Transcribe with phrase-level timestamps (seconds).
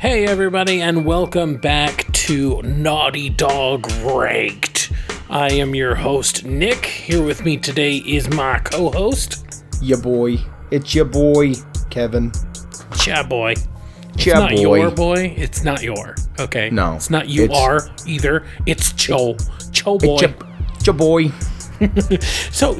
[0.00, 4.90] Hey, everybody, and welcome back to Naughty Dog Raked.
[5.28, 6.86] I am your host, Nick.
[6.86, 10.38] Here with me today is my co host, Ya boy.
[10.70, 11.52] It's your boy,
[11.90, 12.32] Kevin.
[12.98, 13.52] Cha Boy.
[13.52, 14.80] It's Cha not boy.
[14.80, 16.14] your boy, it's not your.
[16.38, 16.70] Okay.
[16.70, 18.46] No, It's not you it's- are either.
[18.66, 19.36] It's Cho.
[19.72, 20.16] Cho Boy.
[20.16, 20.32] It's your,
[20.86, 21.28] your boy.
[22.50, 22.74] so,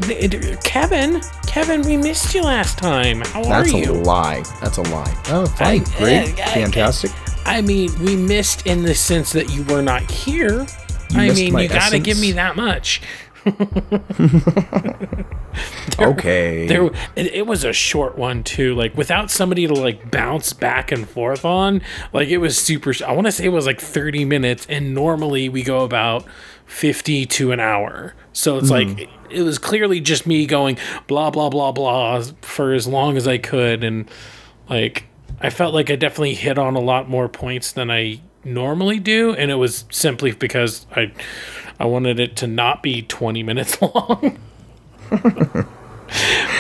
[0.65, 3.23] Kevin, Kevin, we missed you last time.
[3.23, 4.45] How That's are a lie.
[4.61, 5.23] That's a lie.
[5.31, 5.83] Oh, fine.
[5.83, 6.41] I- Great.
[6.41, 7.11] I- I- Fantastic.
[7.45, 10.65] I mean, we missed in the sense that you were not here.
[11.13, 13.03] I mean, you gotta give me that much.
[15.99, 16.67] okay.
[16.67, 16.87] There,
[17.17, 18.75] it, it was a short one too.
[18.75, 21.83] Like without somebody to like bounce back and forth on.
[22.13, 22.93] Like it was super.
[23.07, 26.27] I want to say it was like thirty minutes, and normally we go about
[26.67, 28.15] fifty to an hour.
[28.33, 28.75] So it's hmm.
[28.75, 33.17] like it, it was clearly just me going blah blah blah blah for as long
[33.17, 34.11] as I could, and
[34.69, 35.07] like
[35.41, 39.35] I felt like I definitely hit on a lot more points than I normally do,
[39.35, 41.13] and it was simply because I
[41.81, 44.39] I wanted it to not be twenty minutes long.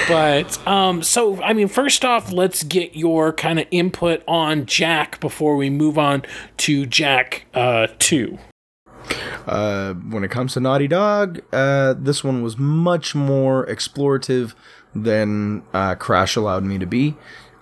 [0.08, 5.20] But um, so I mean, first off, let's get your kind of input on Jak
[5.20, 6.24] before we move on
[6.58, 8.38] to Jak uh, two.
[9.46, 14.54] Uh, when it comes to Naughty Dog, uh, this one was much more explorative
[14.94, 17.16] than uh, Crash allowed me to be.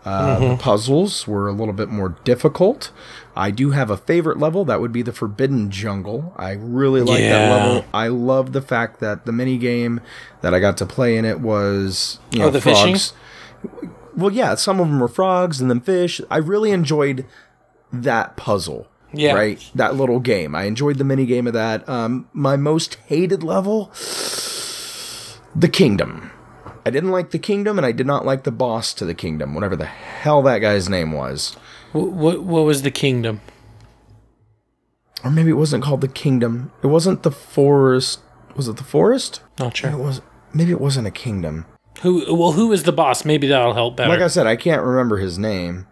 [0.09, 2.91] Uh, The puzzles were a little bit more difficult.
[3.37, 4.65] I do have a favorite level.
[4.65, 6.33] That would be the Forbidden Jungle.
[6.37, 7.31] I really like Yeah.
[7.31, 7.85] that level.
[7.93, 10.01] I love the fact that the mini game
[10.41, 12.95] that I got to play in it was you know, Oh, the fishing?
[12.95, 13.13] frogs.
[14.17, 16.21] Well, yeah, some of them were frogs and then fish.
[16.31, 17.25] I really enjoyed
[17.93, 18.89] that puzzle.
[19.13, 19.35] Yeah.
[19.35, 19.71] Right?
[19.75, 20.55] That little game.
[20.55, 21.89] I enjoyed the mini game of that.
[21.89, 23.91] Um, my most hated level
[25.55, 26.31] The Kingdom.
[26.89, 29.53] I didn't like the kingdom and I did not like the boss to the kingdom,
[29.53, 31.55] whatever the hell that guy's name was.
[31.93, 33.43] What what, what was the kingdom?
[35.23, 36.73] Or maybe it wasn't called the kingdom.
[36.83, 38.21] It wasn't the forest.
[38.57, 39.43] Was it the forest?
[39.59, 39.91] Not sure.
[39.91, 40.03] It sure.
[40.03, 40.23] was
[40.55, 41.67] maybe it wasn't a kingdom.
[42.01, 43.23] Who well, who was the boss?
[43.23, 44.09] Maybe that'll help better.
[44.09, 45.87] Like I said, I can't remember his name.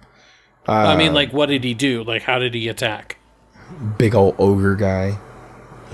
[0.66, 2.04] I mean, uh, like, what did he do?
[2.04, 3.18] Like, how did he attack?
[3.98, 5.18] Big old ogre guy.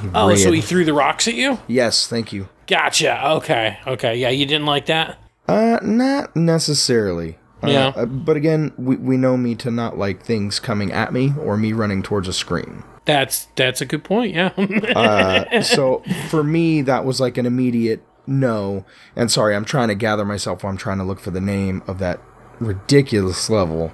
[0.01, 1.59] He Oh, so he threw the rocks at you?
[1.67, 2.49] Yes, thank you.
[2.73, 3.29] Gotcha.
[3.33, 3.79] Okay.
[3.87, 4.17] Okay.
[4.17, 5.19] Yeah, you didn't like that.
[5.47, 7.37] Uh, not necessarily.
[7.63, 7.93] Uh, Yeah.
[7.95, 11.57] uh, but again, we, we know me to not like things coming at me or
[11.59, 12.83] me running towards a screen.
[13.05, 14.35] That's that's a good point.
[14.35, 14.53] Yeah.
[14.97, 18.87] Uh, so for me, that was like an immediate no.
[19.17, 21.83] And sorry, I'm trying to gather myself while I'm trying to look for the name
[21.87, 22.21] of that
[22.61, 23.93] ridiculous level.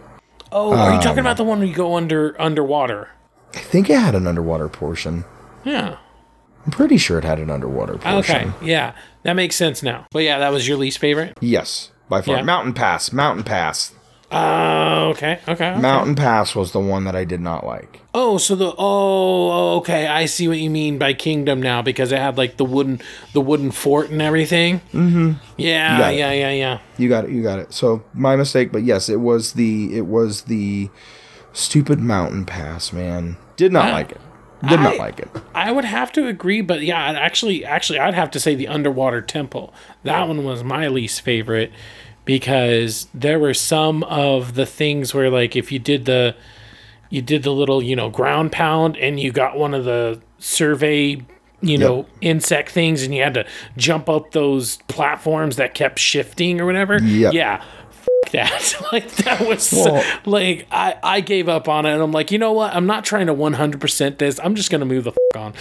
[0.53, 3.09] oh, are you talking Um, about the one where you go under underwater?
[3.55, 5.25] I think it had an underwater portion.
[5.65, 5.97] Yeah.
[6.69, 8.19] I'm pretty sure it had an underwater portion.
[8.19, 8.53] Okay.
[8.61, 8.93] Yeah,
[9.23, 10.07] that makes sense now.
[10.11, 11.39] But yeah, that was your least favorite.
[11.41, 12.37] Yes, by far.
[12.37, 12.43] Yeah.
[12.43, 13.11] Mountain Pass.
[13.11, 13.95] Mountain Pass.
[14.31, 15.53] Oh, okay, okay.
[15.53, 15.81] okay.
[15.81, 18.03] Mountain Pass was the one that I did not like.
[18.13, 22.19] Oh, so the oh, okay, I see what you mean by kingdom now because it
[22.19, 23.01] had like the wooden
[23.33, 24.81] the wooden fort and everything.
[24.93, 25.33] Mm-hmm.
[25.57, 26.19] Yeah, it.
[26.19, 26.81] yeah, yeah, yeah.
[26.99, 27.31] You got it.
[27.31, 27.73] You got it.
[27.73, 30.91] So my mistake, but yes, it was the it was the
[31.55, 32.93] stupid mountain pass.
[32.93, 34.21] Man, did not like it.
[34.67, 35.29] Did not I- like it.
[35.55, 39.21] I would have to agree, but yeah, actually, actually, I'd have to say the underwater
[39.21, 39.73] temple.
[40.05, 41.73] That one was my least favorite
[42.25, 46.35] because there were some of the things where, like, if you did the,
[47.11, 51.23] you did the little, you know, ground pound, and you got one of the survey,
[51.61, 53.47] you know, insect things, and you had to
[53.77, 56.99] jump up those platforms that kept shifting or whatever.
[57.03, 57.33] Yep.
[57.33, 57.65] Yeah.
[58.33, 62.31] That like that was Well- like I I gave up on it and I'm like
[62.31, 65.17] you know what I'm not trying to 100% this I'm just gonna move the f-
[65.37, 65.55] on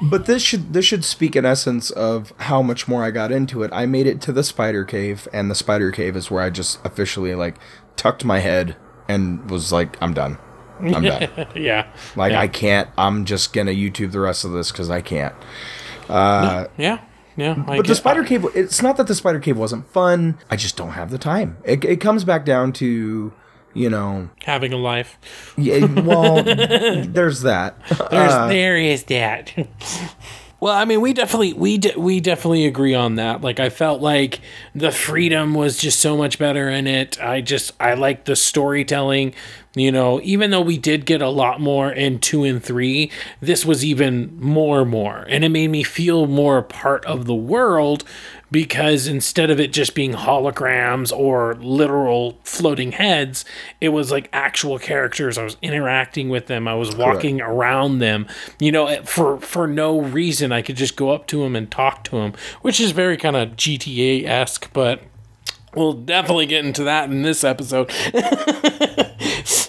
[0.10, 3.62] But this should this should speak in essence of how much more I got into
[3.62, 3.70] it.
[3.72, 6.84] I made it to the spider cave, and the spider cave is where I just
[6.86, 7.56] officially like
[7.96, 8.76] tucked my head
[9.08, 10.38] and was like, I'm done.
[10.80, 11.28] I'm done.
[11.54, 11.86] yeah
[12.16, 12.40] Like yeah.
[12.40, 12.88] I can't.
[12.96, 15.34] I'm just gonna YouTube the rest of this because I can't.
[16.08, 17.00] Uh, yeah
[17.36, 20.38] yeah I But the spider cave, it's not that the spider cave wasn't fun.
[20.50, 21.56] I just don't have the time.
[21.64, 23.32] It, it comes back down to,
[23.74, 25.18] you know, having a life
[25.56, 27.78] yeah, well, there's that.
[27.88, 29.54] There's Uh, there is that.
[30.60, 33.40] well, I mean, we definitely we de- we definitely agree on that.
[33.40, 34.40] Like, I felt like
[34.74, 37.20] the freedom was just so much better in it.
[37.20, 39.34] I just I like the storytelling.
[39.74, 43.10] You know, even though we did get a lot more in two and three,
[43.40, 48.04] this was even more more, and it made me feel more part of the world
[48.50, 53.44] because instead of it just being holograms or literal floating heads,
[53.80, 55.38] it was like actual characters.
[55.38, 56.66] I was interacting with them.
[56.66, 58.26] I was walking around them.
[58.58, 62.04] You know, for for no reason, I could just go up to them and talk
[62.04, 64.72] to them, which is very kind of GTA esque.
[64.72, 65.02] But
[65.74, 67.92] we'll definitely get into that in this episode.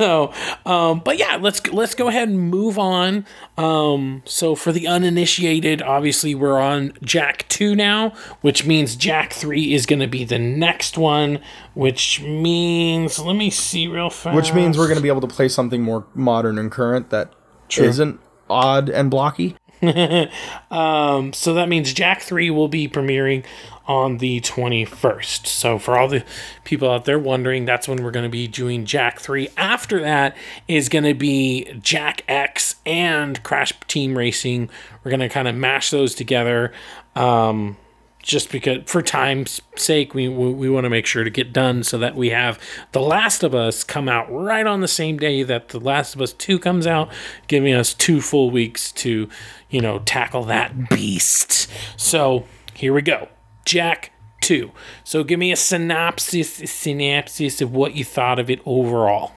[0.02, 0.34] so
[0.66, 3.26] um, but yeah, let's let's go ahead and move on.
[3.56, 9.76] Um, so for the uninitiated, obviously we're on Jak two now, which means Jak three
[9.76, 11.40] is going to be the next one.
[11.74, 14.36] Which means, let me see real fast.
[14.36, 17.34] Which means we're going to be able to play something more modern and current that
[17.78, 18.18] not
[18.50, 19.56] odd and blocky.
[20.72, 23.44] um, so that means Jak 3 will be premiering
[23.88, 25.48] on the 21st.
[25.48, 26.24] So for all the
[26.64, 29.50] people out there wondering, that's when we're going to be doing Jak 3.
[29.58, 30.38] After that
[30.68, 34.70] is going to be Jak X and Crash Team Racing.
[35.04, 36.72] We're going to kind of mash those together.
[37.16, 37.78] Um,
[38.22, 41.84] just because for time's sake we, we, we want to make sure to get done
[41.84, 42.60] so that we have
[42.92, 46.22] the last of us come out right on the same day that the last of
[46.22, 47.10] us 2 comes out
[47.48, 49.28] giving us two full weeks to
[49.72, 53.28] you know tackle that beast so here we go
[53.66, 54.72] Jak 2
[55.04, 59.34] so give me a synopsis a synopsis of what you thought of it overall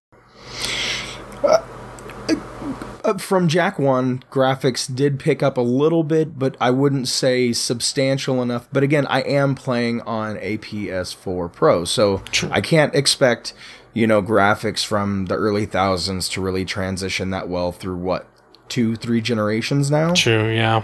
[1.42, 1.62] uh,
[3.04, 7.52] uh, from Jak 1, graphics did pick up a little bit, but I wouldn't say
[7.52, 8.66] substantial enough.
[8.72, 12.48] But again, I am playing on a PS4 Pro, so True.
[12.50, 13.52] I can't expect,
[13.92, 18.26] you know, graphics from the early thousands to really transition that well through what,
[18.68, 20.12] two, three generations now?
[20.12, 20.82] True, yeah.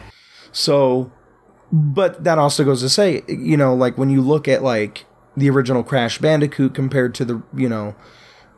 [0.52, 1.12] So,
[1.72, 5.06] but that also goes to say, you know, like when you look at like
[5.36, 7.94] the original Crash Bandicoot compared to the, you know,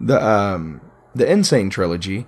[0.00, 0.80] the, um,
[1.14, 1.44] the N.
[1.44, 2.26] Sane trilogy,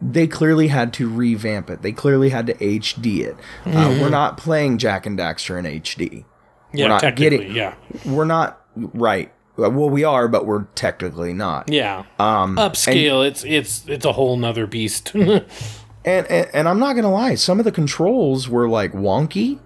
[0.00, 1.82] they clearly had to revamp it.
[1.82, 3.36] They clearly had to HD it.
[3.64, 3.76] Uh, mm-hmm.
[3.76, 6.24] Uh, we're not playing Jak and Daxter in HD.
[6.72, 7.74] Yeah, we're not technically, getting, yeah.
[8.04, 9.32] We're not right.
[9.56, 11.70] Well, we are, but we're technically not.
[11.70, 12.04] Yeah.
[12.18, 13.18] Um, Upscale.
[13.18, 15.12] And, it's it's it's a whole nother beast.
[16.04, 19.58] and, and and I'm not gonna lie, some of the controls were like wonky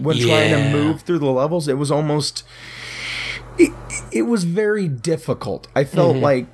[0.00, 0.26] when yeah.
[0.26, 1.68] trying to move through the levels.
[1.68, 2.44] It was almost.
[3.58, 3.70] It,
[4.10, 5.68] it was very difficult.
[5.76, 6.24] I felt mm-hmm.
[6.24, 6.46] like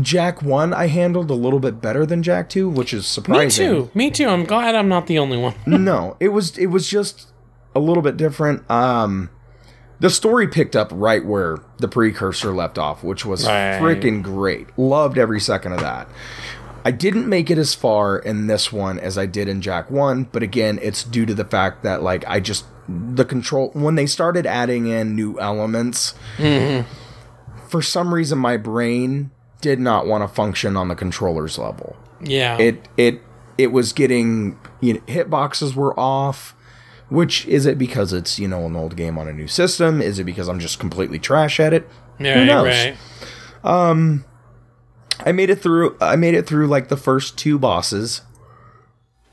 [0.00, 3.70] Jak 1 I handled a little bit better than Jak 2, which is surprising.
[3.70, 3.90] Me too.
[3.94, 4.28] Me too.
[4.28, 5.54] I'm glad I'm not the only one.
[5.66, 7.28] no, it was it was just
[7.74, 8.68] a little bit different.
[8.70, 9.30] Um
[10.00, 13.80] the story picked up right where the precursor left off, which was right.
[13.80, 14.76] freaking great.
[14.76, 16.08] Loved every second of that.
[16.84, 20.24] I didn't make it as far in this one as I did in Jak 1,
[20.24, 24.06] but again, it's due to the fact that like I just the control when they
[24.06, 26.86] started adding in new elements, mm-hmm.
[27.68, 29.30] for some reason my brain
[29.62, 31.96] did not want to function on the controller's level.
[32.20, 32.58] Yeah.
[32.58, 33.22] It it
[33.56, 36.54] it was getting you know hitboxes were off.
[37.10, 40.00] Which is it because it's you know an old game on a new system?
[40.00, 41.88] Is it because I'm just completely trash at it?
[42.18, 42.66] Yeah, Who knows?
[42.66, 42.96] Right.
[43.62, 44.24] Um,
[45.20, 45.96] I made it through.
[46.00, 48.22] I made it through like the first two bosses.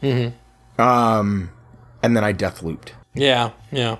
[0.02, 0.82] Mm-hmm.
[0.82, 1.52] Um,
[2.02, 2.94] and then I death looped.
[3.14, 3.98] Yeah, yeah.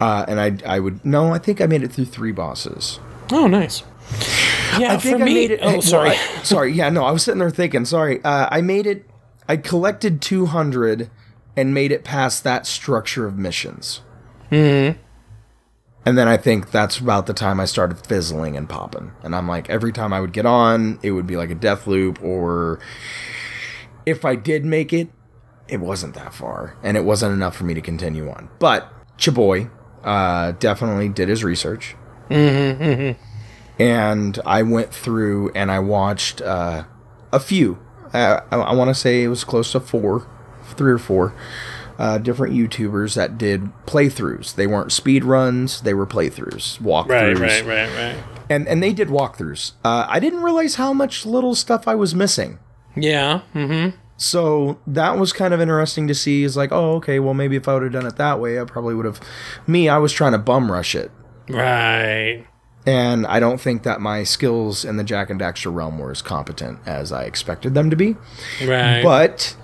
[0.00, 2.98] Uh, and I I would no, I think I made it through three bosses.
[3.30, 3.82] Oh, nice.
[4.78, 5.60] Yeah, I think I me, made it.
[5.62, 6.10] Oh, sorry.
[6.10, 6.72] Well, I, sorry.
[6.72, 7.84] Yeah, no, I was sitting there thinking.
[7.84, 9.08] Sorry, uh, I made it.
[9.48, 11.10] I collected two hundred
[11.56, 14.00] and made it past that structure of missions.
[14.50, 14.90] Hmm.
[16.04, 19.12] And then I think that's about the time I started fizzling and popping.
[19.22, 21.86] And I'm like, every time I would get on, it would be like a death
[21.86, 22.80] loop, or
[24.04, 25.10] if I did make it,
[25.68, 28.50] it wasn't that far, and it wasn't enough for me to continue on.
[28.58, 29.70] But Chaboy
[30.02, 31.94] uh, definitely did his research.
[32.28, 33.22] Mm-hmm, mm-hmm
[33.78, 36.84] and I went through and I watched uh,
[37.32, 37.78] a few.
[38.12, 40.28] Uh, I, I want to say it was close to four,
[40.64, 41.34] three or four
[41.98, 44.54] uh, different YouTubers that did playthroughs.
[44.54, 47.38] They weren't speed runs; they were playthroughs, walkthroughs.
[47.38, 48.24] Right, right, right, right.
[48.50, 49.72] And and they did walkthroughs.
[49.84, 52.58] Uh, I didn't realize how much little stuff I was missing.
[52.96, 53.42] Yeah.
[53.54, 53.96] Mm-hmm.
[54.16, 56.44] So that was kind of interesting to see.
[56.44, 58.64] Is like, oh, okay, well, maybe if I would have done it that way, I
[58.64, 59.20] probably would have.
[59.66, 61.10] Me, I was trying to bum rush it.
[61.48, 62.46] Right
[62.86, 66.22] and I don't think that my skills in the Jak and Daxter realm were as
[66.22, 68.16] competent as I expected them to be.
[68.64, 69.02] Right.
[69.02, 69.56] But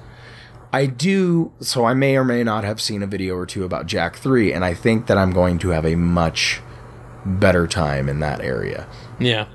[0.73, 3.87] I do, so I may or may not have seen a video or two about
[3.87, 6.61] Jak 3, and I think that I'm going to have a much
[7.25, 8.87] better time in that area.
[9.19, 9.47] Yeah.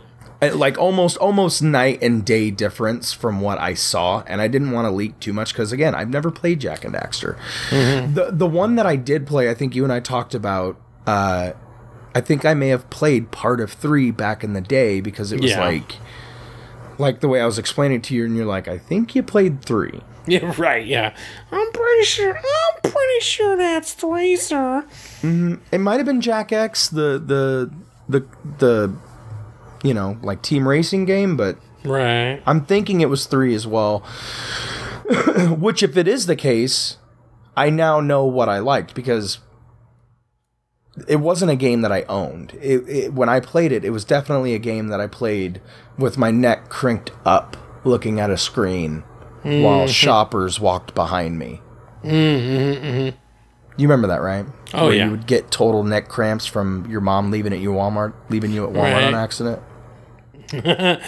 [0.42, 4.88] Like almost almost night and day difference from what I saw, and I didn't want
[4.88, 7.38] to leak too much because again, I've never played Jak and Daxter.
[7.70, 8.14] Mm-hmm.
[8.14, 10.78] The the one that I did play, I think you and I talked about
[11.08, 11.54] uh,
[12.16, 15.42] I think I may have played part of three back in the day because it
[15.42, 15.66] was yeah.
[15.66, 15.96] like,
[16.98, 19.64] like the way I was explaining to you, and you're like, I think you played
[19.64, 20.02] three.
[20.28, 20.86] Yeah, right.
[20.86, 21.14] Yeah,
[21.52, 22.38] I'm pretty sure.
[22.38, 24.86] I'm pretty sure that's sir.
[25.22, 25.56] Mm-hmm.
[25.70, 27.74] It might have been Jak X, the the
[28.08, 28.26] the
[28.60, 28.96] the,
[29.84, 32.42] you know, like team racing game, but right.
[32.46, 34.00] I'm thinking it was three as well.
[35.60, 36.98] Which, if it is the case,
[37.58, 39.40] I now know what I liked because
[41.08, 42.54] it wasn't a game that I owned.
[42.62, 45.62] It, it, when I played it, it was definitely a game that I played
[45.98, 49.04] with my neck cranked up looking at a screen
[49.44, 51.62] while shoppers walked behind me.
[52.04, 53.16] Mm-hmm,
[53.78, 54.46] You remember that, right?
[54.74, 55.06] Oh, Where yeah.
[55.06, 58.64] You would get total neck cramps from your mom leaving at you Walmart, leaving you
[58.66, 59.04] at Walmart Right.
[59.06, 59.62] on accident.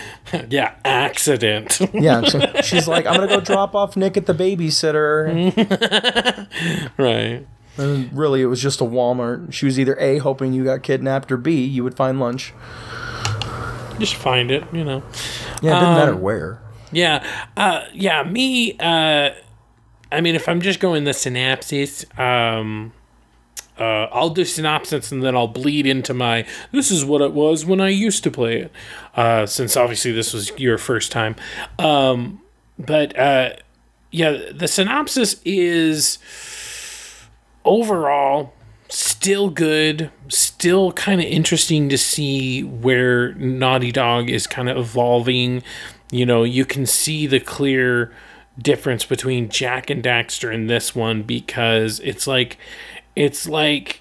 [0.50, 1.80] Yeah, accident.
[1.94, 5.28] Yeah, so she's like, "I'm gonna go drop off Nick at the babysitter."
[6.98, 7.46] right.
[7.78, 9.54] And really, it was just a Walmart.
[9.54, 12.54] She was either A, hoping you got kidnapped, or B, you would find lunch.
[14.00, 15.04] Just find it, you know.
[15.62, 16.62] Yeah, it didn't Um, matter where.
[16.92, 17.26] Yeah.
[17.58, 19.32] Uh yeah, me uh
[20.12, 22.94] I mean if I'm just going the synopsis, um
[23.78, 26.46] uh, I'll do synopsis and then I'll bleed into my.
[26.72, 28.72] This is what it was when I used to play it,
[29.16, 31.36] uh, since obviously this was your first time.
[31.78, 32.42] Um,
[32.80, 33.56] but uh,
[34.12, 36.20] yeah, the synopsis is
[37.66, 38.54] overall
[38.88, 45.64] still good, still kind of interesting to see where Naughty Dog is kind of evolving.
[46.16, 48.10] You know, you can see the clear
[48.58, 52.58] difference between Jak and Daxter in this one because it's like
[53.18, 54.00] it's like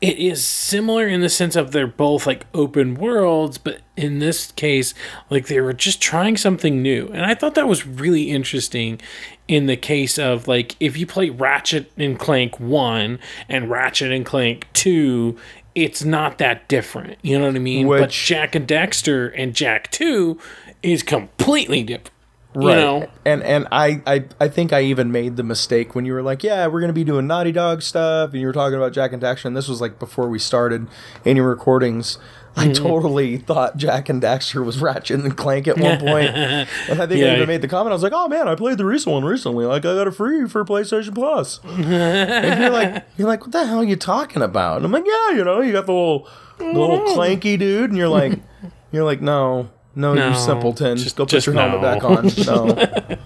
[0.00, 4.52] it is similar in the sense of they're both like open worlds, but in this
[4.52, 4.94] case,
[5.28, 7.08] like they were just trying something new.
[7.08, 8.98] And I thought that was really interesting
[9.46, 13.18] in the case of like if you play Ratchet and Clank 1
[13.50, 15.36] and Ratchet and Clank 2,
[15.74, 17.18] it's not that different.
[17.22, 17.86] You know what I mean?
[18.00, 20.38] but Jak and Daxter and Jak 2
[20.84, 22.10] is completely different.
[22.56, 23.10] You know?
[23.26, 26.44] And and I, I I think I even made the mistake when you were like,
[26.44, 29.20] yeah, we're gonna be doing Naughty Dog stuff, and you were talking about Jak and
[29.20, 30.86] Daxter, and this was like before we started
[31.24, 32.16] any recordings.
[32.56, 32.84] I Mm-hmm.
[32.84, 36.06] totally thought Jak and Daxter was Ratchet and Clank at one point.
[36.06, 36.28] point,
[36.88, 37.32] and I think Yeah.
[37.32, 37.90] I even made the comment.
[37.90, 39.64] I was like, "Oh man, I played the recent one recently.
[39.66, 43.66] Like, I got it free for PlayStation Plus." and you're like, "You're like, what the
[43.66, 46.28] hell are you talking about?" And I'm like, "Yeah, you know, you got the little,
[46.58, 48.38] the little clanky dude," and you're like,
[48.92, 51.82] "You're like, no, no, No, you simpleton, just- go put just your helmet no.
[51.82, 52.28] back on."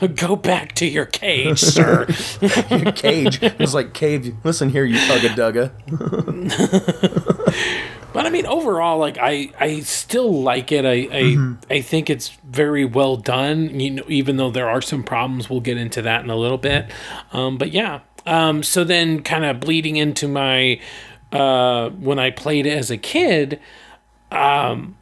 [0.00, 0.08] No.
[0.16, 2.06] Go back to your cage, sir.
[2.70, 3.40] Your cage.
[3.42, 4.34] It was like Cave.
[4.42, 5.70] Listen here, you ugga dugga.
[8.12, 10.84] But I mean, overall, like I, I still like it.
[10.84, 13.78] I, I, I think it's very well done.
[13.78, 16.58] You know, even though there are some problems, we'll get into that in a little
[16.58, 16.90] bit.
[17.32, 18.00] Um, but yeah.
[18.26, 20.80] Um, so then, kind of bleeding into my
[21.30, 23.60] uh, when I played it as a kid.
[24.32, 24.96] Um,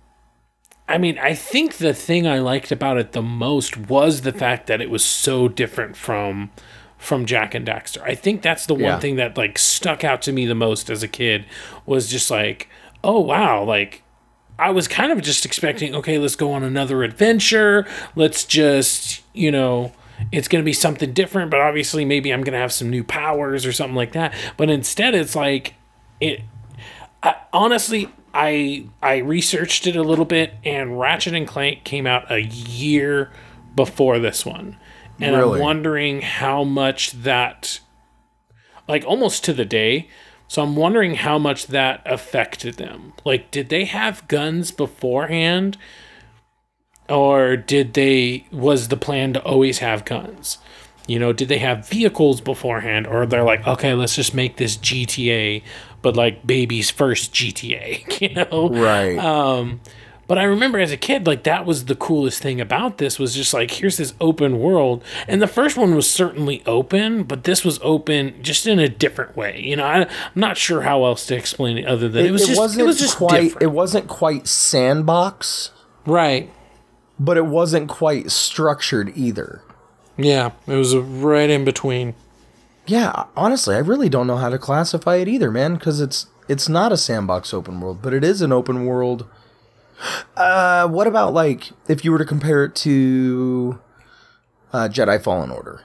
[0.88, 4.66] I mean, I think the thing I liked about it the most was the fact
[4.68, 6.50] that it was so different from
[6.96, 8.02] from Jak and Daxter.
[8.02, 8.98] I think that's the one Yeah.
[8.98, 11.44] thing that like stuck out to me the most as a kid
[11.86, 12.68] was just like,
[13.04, 14.02] oh wow, like
[14.58, 17.86] I was kind of just expecting, okay, let's go on another adventure.
[18.16, 19.92] Let's just, you know,
[20.32, 23.04] it's going to be something different, but obviously maybe I'm going to have some new
[23.04, 24.34] powers or something like that.
[24.56, 25.74] But instead it's like
[26.20, 26.40] it
[27.22, 28.08] I, honestly,
[28.40, 33.32] I I researched it a little bit, and Ratchet and Clank came out a year
[33.74, 34.76] before this one,
[35.20, 35.58] and Really?
[35.58, 37.80] I'm wondering how much that,
[38.86, 40.08] like almost to the day.
[40.46, 43.12] So I'm wondering how much that affected them.
[43.24, 45.76] Like, did they have guns beforehand,
[47.08, 50.58] or did they was the plan to always have guns?
[51.06, 54.76] You know, did they have vehicles beforehand, or they're like, okay, let's just make this
[54.76, 55.62] GTA,
[56.02, 58.68] but like baby's first GTA, you know?
[58.68, 59.18] Right.
[59.18, 59.80] Um,
[60.26, 63.34] but I remember as a kid, like that was the coolest thing about this was
[63.34, 67.64] just like here's this open world, and the first one was certainly open, but this
[67.64, 69.58] was open just in a different way.
[69.58, 72.46] You know, I, I'm not sure how else to explain it other than it, was
[72.46, 73.40] just wasn't it was just quite.
[73.44, 75.70] different, It wasn't quite sandbox,
[76.04, 76.50] right?
[77.18, 79.62] but it wasn't quite structured either.
[80.16, 82.14] Yeah, it was right in between.
[82.88, 86.68] Yeah, honestly, I really don't know how to classify it either, man, because it's it's
[86.68, 89.26] not a sandbox open world, but it is an open world.
[90.36, 93.78] Uh, what about like if you were to compare it to
[94.72, 95.82] uh, Jedi Fallen Order?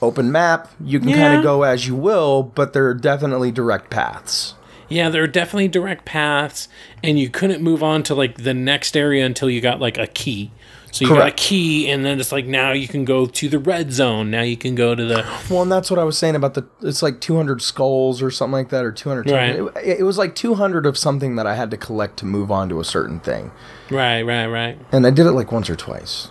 [0.00, 3.90] Open map, you can kind of go as you will, but there are definitely direct
[3.90, 4.54] paths.
[4.88, 6.66] Yeah, there are definitely direct paths,
[7.04, 10.06] and you couldn't move on to like the next area until you got like a
[10.06, 10.50] key.
[10.92, 13.58] So you got a key, and then it's like now you can go to the
[13.58, 14.30] red zone.
[14.30, 16.68] Now you can go to the Well, and that's what I was saying about the.
[16.82, 19.30] It's like 200 skulls or something like that, or 200.
[19.30, 19.56] Right.
[19.82, 22.68] It, it was like 200 of something that I had to collect to move on
[22.68, 23.52] to a certain thing,
[23.90, 24.78] right, right, right.
[24.92, 26.30] and I did it like once or twice.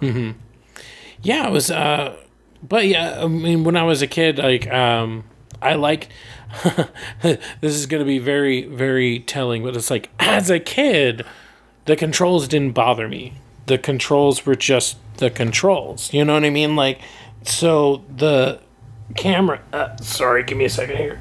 [0.00, 1.70] Yeah, it was.
[1.72, 2.16] uh
[2.62, 5.24] But yeah, I mean, when I was a kid, like, um
[5.60, 6.10] I like.
[7.22, 11.24] this is going to be very, very telling, but it's like as a kid,
[11.86, 13.34] the controls didn't bother me.
[13.66, 16.12] The controls were just the controls.
[16.12, 16.76] You know what I mean?
[16.76, 17.00] Like,
[17.42, 18.60] so the
[19.16, 19.60] camera.
[19.72, 21.20] Uh, sorry, give me a second here.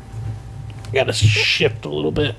[0.93, 2.35] Got to shift a little bit.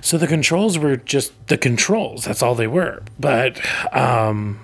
[0.00, 2.24] so the controls were just the controls.
[2.24, 3.02] That's all they were.
[3.20, 3.60] But
[3.94, 4.60] um,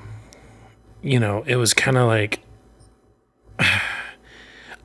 [1.03, 2.41] you know, it was kind of like.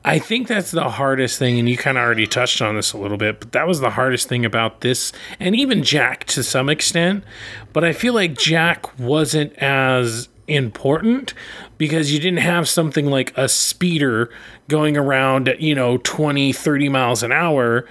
[0.04, 2.98] I think that's the hardest thing, and you kind of already touched on this a
[2.98, 6.68] little bit, but that was the hardest thing about this, and even Jak to some
[6.68, 7.24] extent.
[7.72, 11.32] But I feel like Jak wasn't as important
[11.78, 14.30] because you didn't have something like a speeder
[14.68, 17.86] going around at, you know, 20, 30 miles an hour.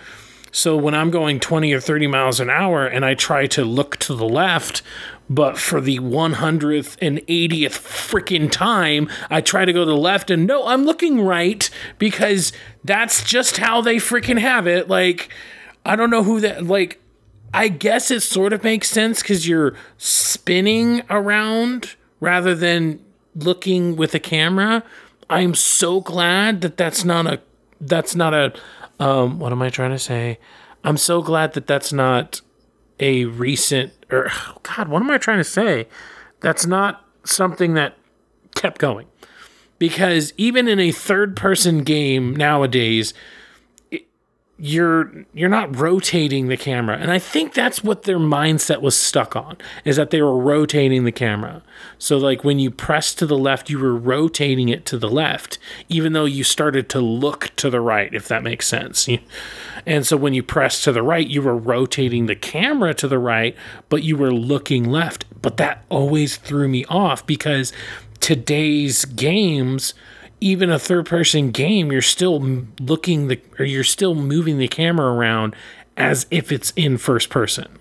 [0.52, 3.98] So when I'm going 20 or 30 miles an hour and I try to look
[3.98, 4.84] to the left,
[5.30, 10.30] but for the 100th and 80th freaking time, I try to go to the left
[10.30, 12.52] and no, I'm looking right because
[12.84, 14.90] that's just how they freaking have it.
[14.90, 15.30] Like,
[15.86, 17.00] I don't know who that, like,
[17.54, 23.00] I guess it sort of makes sense because you're spinning around rather than
[23.36, 24.84] looking with a camera.
[25.30, 27.42] I'm so glad that that's not a,
[27.80, 28.54] that's not a,
[29.00, 30.40] um, what am I trying to say?
[30.84, 32.42] I'm so glad that that's not
[33.00, 34.32] a recent or
[34.64, 35.88] God, what am I trying to say?
[36.40, 37.98] That's not something that
[38.56, 39.08] kept going.
[39.80, 43.14] Because even in a third person game nowadays,
[44.60, 46.96] you're you're not rotating the camera.
[46.98, 51.06] And i think that's what their mindset was stuck on is that they were rotating
[51.06, 51.64] the camera.
[51.98, 55.58] So like when you press to the left you were rotating it to the left
[55.90, 59.10] even though you started to look to the right if that makes sense.
[59.86, 63.20] And so when you press to the right you were rotating the camera to the
[63.20, 63.56] right
[63.90, 65.26] but you were looking left.
[65.42, 67.74] But that always threw me off because
[68.20, 69.96] today's games
[70.44, 72.40] even a third person game, you're still
[72.80, 75.56] looking the or you're still moving the camera around
[75.96, 77.80] as if it's in first person.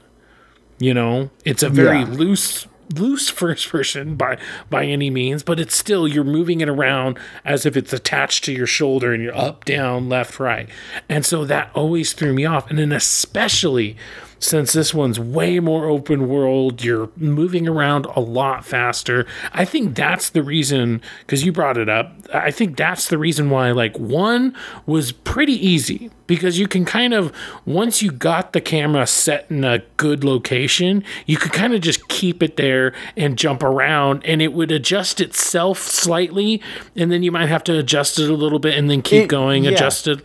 [0.78, 2.06] You know, it's a very yeah.
[2.06, 4.38] loose loose first person by
[4.70, 8.52] by any means, but it's still you're moving it around as if it's attached to
[8.52, 10.68] your shoulder and you're up, down, left, right.
[11.08, 12.70] And so that always threw me off.
[12.70, 13.96] And then especially
[14.42, 19.24] since this one's way more open world, you're moving around a lot faster.
[19.52, 23.50] I think that's the reason, because you brought it up, I think that's the reason
[23.50, 27.32] why, like, one was pretty easy because you can kind of,
[27.64, 32.08] once you got the camera set in a good location, you could kind of just
[32.08, 36.60] keep it there and jump around and it would adjust itself slightly.
[36.96, 39.28] And then you might have to adjust it a little bit and then keep it,
[39.28, 39.70] going, yeah.
[39.70, 40.20] adjust it.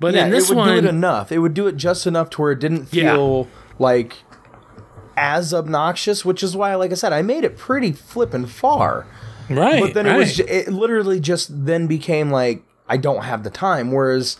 [0.00, 1.32] But yeah, in this it would one, do it enough.
[1.32, 3.74] It would do it just enough to where it didn't feel yeah.
[3.78, 4.16] like
[5.16, 6.24] as obnoxious.
[6.24, 9.06] Which is why, like I said, I made it pretty flipping far.
[9.48, 9.82] Right.
[9.82, 10.16] But then right.
[10.16, 13.92] it was it literally just then became like I don't have the time.
[13.92, 14.38] Whereas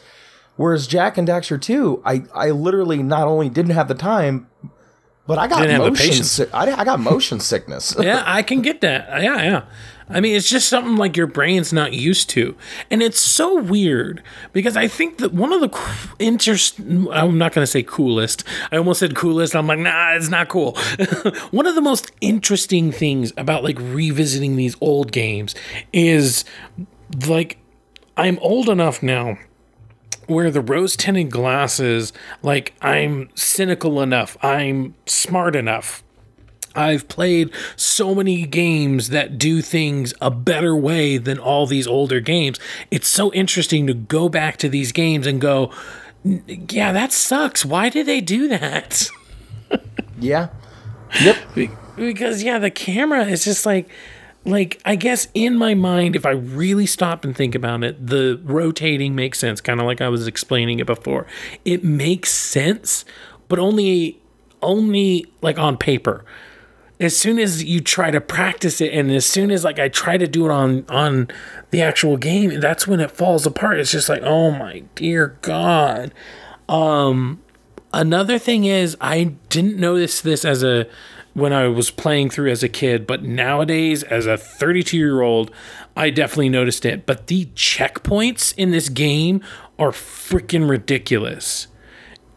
[0.57, 4.49] whereas Jak and Daxter 2, I I literally not only didn't have the time,
[5.27, 6.25] but I got motion.
[6.25, 7.97] Si- I, I got motion sickness.
[7.99, 9.23] yeah, I can get that.
[9.23, 9.65] Yeah, yeah.
[10.09, 12.55] I mean, it's just something like your brain's not used to.
[12.91, 17.63] And it's so weird because I think that one of the interest, I'm not going
[17.63, 18.45] to say coolest.
[18.71, 19.57] I almost said coolest.
[19.57, 20.73] I'm like, nah, it's not cool.
[21.53, 25.55] one of the most interesting things about like revisiting these old games
[25.93, 26.45] is
[27.27, 27.59] like,
[28.17, 29.39] I'm old enough now
[30.27, 32.13] where the rose tinted glasses,
[32.43, 36.04] like, I'm cynical enough, I'm smart enough
[36.75, 42.21] I've played so many games that do things a better way than all these older
[42.21, 42.59] games.
[42.91, 45.71] It's so interesting to go back to these games and go,
[46.25, 47.65] yeah, that sucks.
[47.65, 49.09] Why did they do that?
[50.19, 50.49] yeah.
[51.23, 51.37] Yep.
[51.97, 53.89] Because yeah, the camera is just like
[54.47, 58.41] like I guess in my mind if I really stop and think about it, the
[58.43, 61.27] rotating makes sense, kind of like I was explaining it before.
[61.65, 63.05] It makes sense,
[63.49, 64.19] but only
[64.63, 66.25] only like on paper
[67.05, 70.17] as soon as you try to practice it and as soon as like I try
[70.17, 71.29] to do it on on
[71.71, 73.79] the actual game, that's when it falls apart.
[73.79, 76.13] It's just like, "Oh my dear god."
[76.69, 77.41] Um
[77.93, 80.87] another thing is I didn't notice this as a
[81.35, 85.51] when I was playing through as a kid, but nowadays as a 32-year-old,
[85.97, 87.07] I definitely noticed it.
[87.07, 89.43] But the checkpoints in this game
[89.77, 91.67] are freaking ridiculous.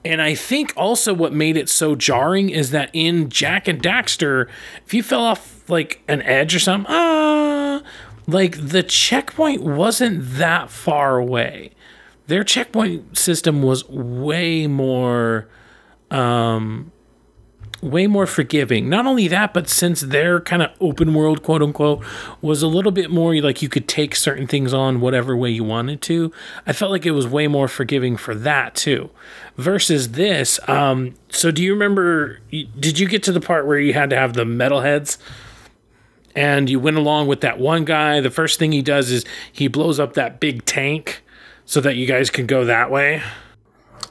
[0.07, 4.47] And I think also what made it so jarring is that in Jak and Daxter,
[4.85, 7.81] if you fell off like an edge or something, ah,
[8.25, 11.71] like the checkpoint wasn't that far away.
[12.27, 15.49] Their checkpoint system was way more
[16.09, 16.93] um
[17.81, 18.89] way more forgiving.
[18.89, 22.03] Not only that, but since their kind of open world, quote unquote,
[22.41, 25.63] was a little bit more like you could take certain things on whatever way you
[25.63, 26.31] wanted to,
[26.65, 29.09] I felt like it was way more forgiving for that too.
[29.57, 32.39] Versus this, um, so do you remember?
[32.51, 35.17] Did you get to the part where you had to have the metal heads?
[36.35, 38.21] And you went along with that one guy.
[38.21, 41.23] The first thing he does is he blows up that big tank
[41.65, 43.23] so that you guys can go that way.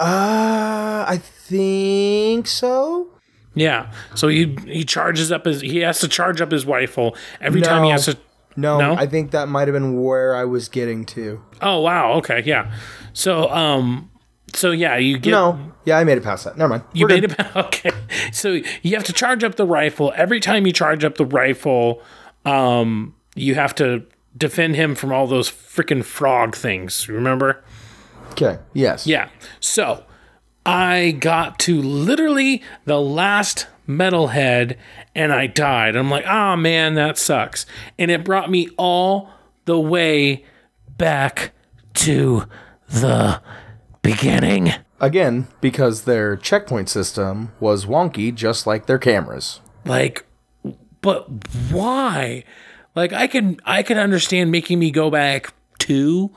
[0.01, 3.16] Uh, I think so.
[3.57, 3.91] Yeah.
[4.15, 7.83] So he he charges up his he has to charge up his rifle every time
[7.83, 8.17] he has to.
[8.59, 8.95] No, No?
[8.95, 11.43] I think that might have been where I was getting to.
[11.61, 12.13] Oh wow.
[12.19, 12.43] Okay.
[12.47, 12.73] Yeah.
[13.13, 14.11] So um.
[14.55, 16.57] So yeah, you get No, yeah, I made it past that.
[16.57, 16.85] Never mind.
[16.95, 17.41] You We're made good.
[17.41, 17.47] it.
[17.57, 17.91] Okay.
[18.33, 20.13] So you have to charge up the rifle.
[20.17, 22.01] Every time you charge up the rifle,
[22.47, 24.05] um, you have to
[24.37, 27.09] defend him from all those freaking frog things.
[27.09, 27.63] Remember?
[28.33, 28.59] Okay.
[28.73, 29.07] Yes.
[29.07, 29.29] Yeah.
[29.61, 30.05] So
[30.67, 34.77] I got to literally the last metalhead
[35.15, 35.95] and I died.
[35.97, 37.65] I'm like, oh man, that sucks.
[37.99, 39.31] And it brought me all
[39.65, 40.45] the way
[40.99, 41.53] back
[41.95, 42.45] to
[42.89, 43.41] the
[44.03, 44.73] beginning.
[45.01, 49.61] Again, because their checkpoint system was wonky, just like their cameras.
[49.85, 50.27] like
[51.03, 51.29] but
[51.71, 52.43] why
[52.97, 56.35] like i can i can understand making me go back two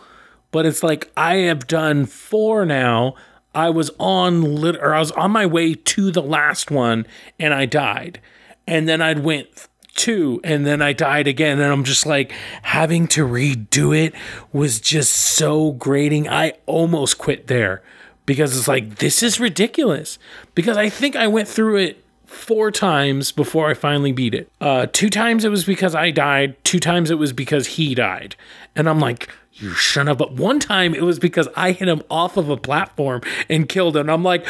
[0.52, 3.16] but it's like i have done four now
[3.54, 7.06] i was on lit or i was on my way to the last one
[7.40, 8.20] and i died
[8.68, 9.48] and then i went
[9.96, 12.32] two and then i died again and i'm just like
[12.62, 14.14] having to redo it
[14.54, 17.82] was just so grating i almost quit there
[18.26, 20.18] because it's like this is ridiculous
[20.56, 24.52] because i think i went through it four times before I finally beat it.
[24.62, 26.64] Uh, two times it was because I died.
[26.64, 28.36] Two times it was because he died.
[28.76, 30.18] And I'm like, you son of.
[30.18, 33.98] But one time it was because I hit him off of a platform and killed
[33.98, 34.10] him.
[34.10, 34.46] I'm like,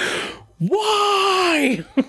[0.58, 1.84] why?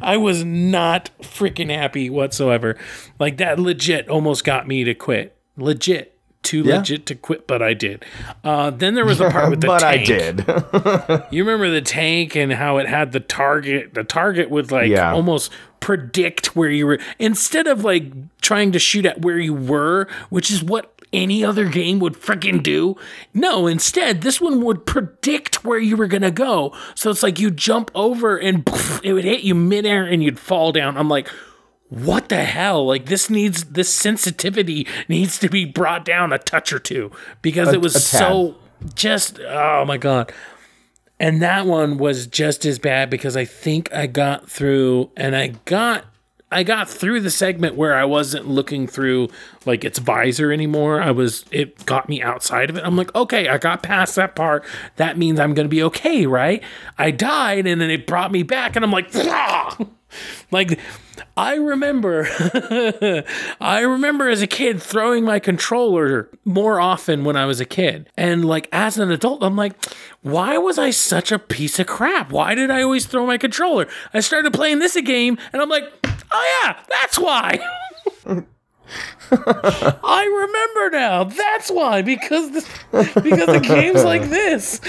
[0.00, 2.76] I was not freaking happy whatsoever.
[3.18, 5.36] Like that legit almost got me to quit.
[5.56, 6.16] Legit.
[6.42, 6.78] Too Yeah.
[6.78, 8.04] legit to quit, but I did.
[8.42, 10.08] Uh, then there was the part with the tank.
[10.08, 10.48] but tank.
[10.48, 11.26] I did.
[11.32, 13.94] You remember the tank and how it had the target?
[13.94, 15.12] The target would like Yeah.
[15.12, 18.04] almost predict where you were instead of like
[18.40, 22.62] trying to shoot at where you were, which is what any other game would freaking
[22.62, 22.96] do.
[23.34, 26.74] No, instead, this one would predict where you were gonna go.
[26.94, 30.38] So it's like you jump over and poof, it would hit you midair and you'd
[30.38, 30.96] fall down.
[30.96, 31.28] I'm like,
[31.88, 32.86] what the hell?
[32.86, 37.10] Like this needs this sensitivity needs to be brought down a touch or two
[37.42, 38.56] because it was so
[38.94, 40.32] just oh my god.
[41.20, 45.48] And that one was just as bad because I think I got through and I
[45.66, 46.06] got
[46.52, 49.28] I got through the segment where I wasn't looking through
[49.66, 51.00] like its visor anymore.
[51.00, 52.84] I was it got me outside of it.
[52.84, 54.64] I'm like, okay, I got past that part.
[54.96, 56.62] That means I'm gonna be okay, right?
[56.98, 59.14] I died and then it brought me back and I'm like,
[60.50, 60.80] like
[61.36, 62.26] I remember
[63.60, 68.10] I remember as a kid throwing my controller more often when I was a kid.
[68.16, 69.74] And like as an adult, I'm like,
[70.22, 72.32] why was I such a piece of crap?
[72.32, 73.86] Why did I always throw my controller?
[74.12, 75.84] I started playing this a game and I'm like,
[76.32, 77.58] oh yeah, that's why.
[79.32, 81.24] I remember now.
[81.24, 84.80] That's why because this, because the game's like this.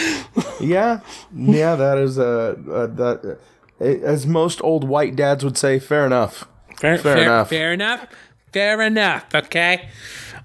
[0.59, 1.01] yeah,
[1.35, 3.37] yeah, that is uh, uh that
[3.79, 6.47] uh, as most old white dads would say, fair enough.
[6.77, 7.49] Fair, Fair enough.
[7.49, 8.07] Fair enough.
[8.51, 9.25] Fair enough.
[9.35, 9.89] Okay.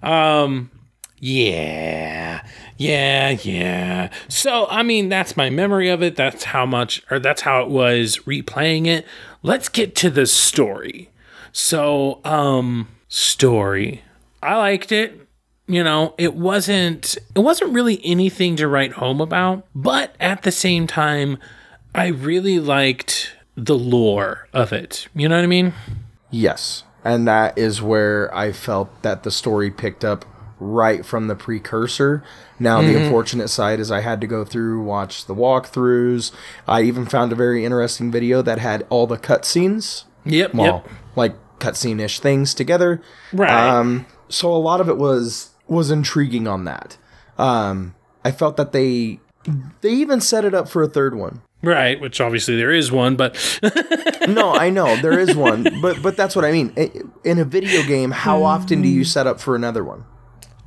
[0.02, 0.70] Um.
[1.18, 2.46] Yeah.
[2.76, 3.30] Yeah.
[3.30, 4.10] Yeah.
[4.28, 6.16] So I mean, that's my memory of it.
[6.16, 9.06] That's how much, or that's how it was replaying it.
[9.42, 11.10] Let's get to the story.
[11.52, 14.02] So, um, story.
[14.42, 15.26] I liked it.
[15.66, 20.52] You know, it wasn't it wasn't really anything to write home about, but at the
[20.52, 21.38] same time,
[21.94, 25.08] I really liked the lore of it.
[25.14, 25.72] You know what I mean?
[26.30, 26.84] Yes.
[27.04, 30.24] And that is where I felt that the story picked up
[30.58, 32.22] right from the precursor.
[32.58, 36.32] Now, the unfortunate side is I had to go through, watch the walkthroughs.
[36.66, 40.54] I even found a very interesting video that had all the cutscenes, Yep.
[40.54, 40.88] well, Yep.
[41.16, 43.02] like cutscene ish things together.
[43.32, 43.50] Right.
[43.50, 46.96] Um, so a lot of it was was intriguing on that.
[47.38, 49.20] Um, I felt that they
[49.82, 51.42] they even set it up for a third one.
[51.62, 53.34] Right, which obviously there is one, but
[54.28, 56.72] No, I know there is one, but but that's what I mean.
[57.24, 60.04] In a video game, how often do you set up for another one?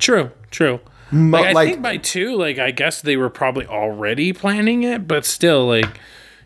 [0.00, 0.80] True, true.
[1.12, 5.08] Like I like- think by two, like I guess they were probably already planning it,
[5.08, 6.00] but still, like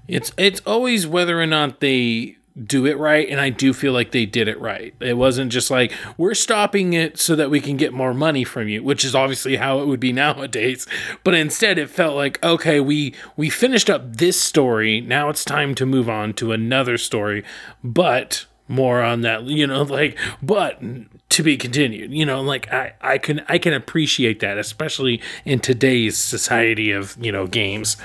[0.08, 2.36] it's it's always whether or not they
[2.66, 4.94] do it right, and I do feel like they did it right.
[5.00, 8.68] It wasn't just like we're stopping it so that we can get more money from
[8.68, 10.86] you, which is obviously how it would be nowadays.
[11.24, 15.02] But instead, it felt like okay, we we finished up this story.
[15.02, 17.44] Now it's time to move on to another story,
[17.82, 20.80] but more on that you know like but
[21.28, 25.58] to be continued you know like i i can i can appreciate that especially in
[25.58, 27.96] today's society of you know games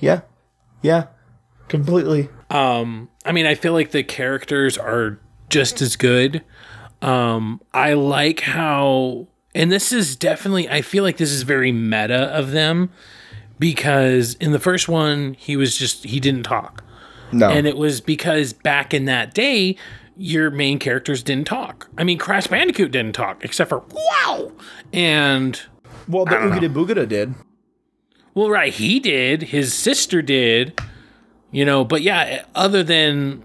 [0.00, 0.20] Yeah,
[0.80, 1.06] yeah,
[1.68, 2.28] completely.
[2.50, 5.18] um i mean i feel like the characters are
[5.50, 6.42] just as good
[7.02, 12.34] um i like how and this is definitely i feel like this is very meta
[12.34, 12.90] of them
[13.58, 16.82] because in the first one he was just he didn't talk.
[17.32, 17.48] No.
[17.48, 19.76] And it was because back in that day,
[20.16, 21.88] your main characters didn't talk.
[21.96, 24.52] I mean, Crash Bandicoot didn't talk, except for wow.
[24.92, 25.60] And
[26.08, 27.34] well, the Oogada Boogada did.
[28.34, 29.44] well, right, he did.
[29.44, 30.78] His sister did.
[31.50, 33.44] You know, but yeah, other than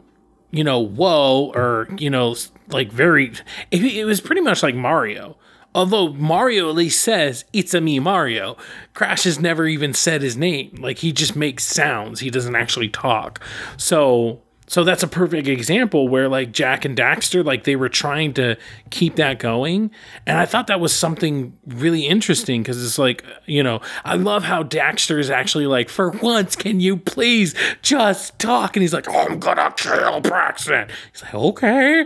[0.52, 2.36] you know, whoa, or you know,
[2.70, 3.34] like very,
[3.72, 5.38] it, it was pretty much like Mario.
[5.76, 8.58] Although Mario at least says it's a me Mario,
[8.94, 10.78] Crash has never even said his name.
[10.80, 12.20] Like he just makes sounds.
[12.20, 13.40] He doesn't actually talk.
[13.78, 18.34] So so that's a perfect example where like Jak and Daxter, like they were trying
[18.34, 18.58] to
[18.90, 19.92] keep that going.
[20.26, 24.44] And I thought that was something really interesting because it's like, you know, I love
[24.44, 28.76] how Daxter is actually like, for once, can you please just talk?
[28.76, 30.90] And he's like, I'm gonna kill Braxton.
[31.14, 32.06] He's like, okay.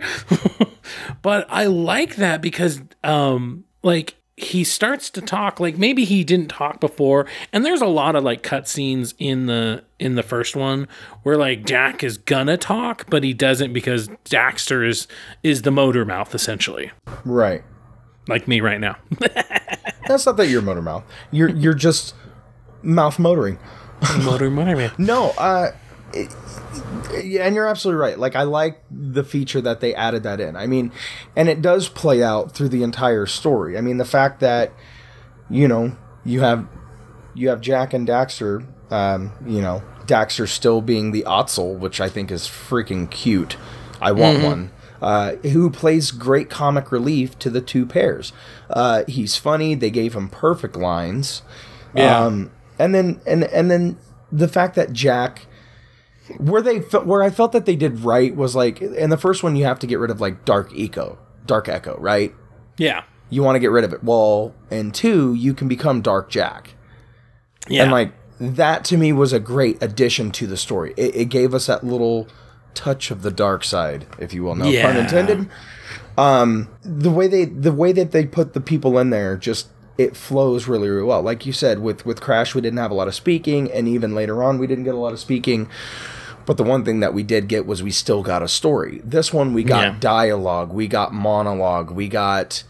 [1.24, 6.47] but I like that because um like he starts to talk like maybe he didn't
[6.47, 10.88] talk before and there's a lot of like cutscenes in the in the first one
[11.23, 15.08] where like Jak is gonna talk but he doesn't because Daxter is
[15.43, 16.91] is the motor mouth essentially
[17.23, 17.63] Right.
[18.27, 18.97] like me right now
[20.08, 21.04] That's not that you're motor mouth.
[21.30, 22.15] You're you're just
[22.82, 23.60] mouth motoring.
[24.23, 25.71] motor motor man No, uh,
[26.13, 26.36] it-
[27.13, 28.17] and you're absolutely right.
[28.17, 30.56] Like I like the feature that they added that in.
[30.56, 30.91] I mean,
[31.36, 33.78] and it does play out through the entire story.
[33.78, 34.71] I mean, the fact that
[35.50, 36.67] you know you have
[37.34, 38.65] you have Jak and Daxter.
[38.91, 43.56] Um, you know, Daxter still being the Ottsel, which I think is freaking cute.
[44.02, 44.71] I want one.
[45.02, 48.34] Uh, who plays great comic relief to the two pairs.
[48.69, 49.74] Uh, he's funny.
[49.76, 51.41] They gave him perfect lines.
[51.95, 52.19] Yeah.
[52.26, 53.97] Um, and then and and then
[54.32, 55.45] the fact that Jak
[56.39, 59.56] where they where I felt that they did right was like in the first one
[59.56, 62.34] you have to get rid of like dark eco, dark eco, right?
[62.78, 64.04] yeah You want to get rid of it.
[64.04, 66.76] Well, and two you can become dark Jak.
[67.67, 70.94] yeah and like that to me was a great addition to the story.
[70.98, 72.28] It, it gave us that little
[72.74, 75.50] touch of the dark side, if you will, no pun intended.
[76.17, 80.15] Um, the way they the way that they put the people in there just it
[80.15, 81.22] flows really really well.
[81.22, 84.15] Like you said, with with Crash we didn't have a lot of speaking, and even
[84.15, 85.70] later on we didn't get a lot of speaking.
[86.45, 89.01] But the one thing that we did get was we still got a story.
[89.04, 89.95] This one we got Yeah.
[89.99, 92.63] dialogue, we got monologue, we got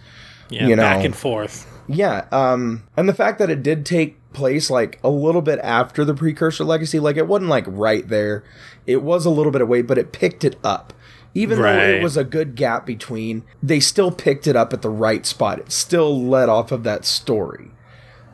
[0.50, 4.70] yeah you back and forth yeah, um, and the fact that it did take place
[4.70, 8.44] like a little bit after the precursor legacy, like it wasn't like right there.
[8.86, 10.94] It was a little bit away, but it picked it up.
[11.34, 14.90] Even though it was a good gap between, they still picked it up at the
[14.90, 15.60] right spot.
[15.60, 17.72] It still led off of that story.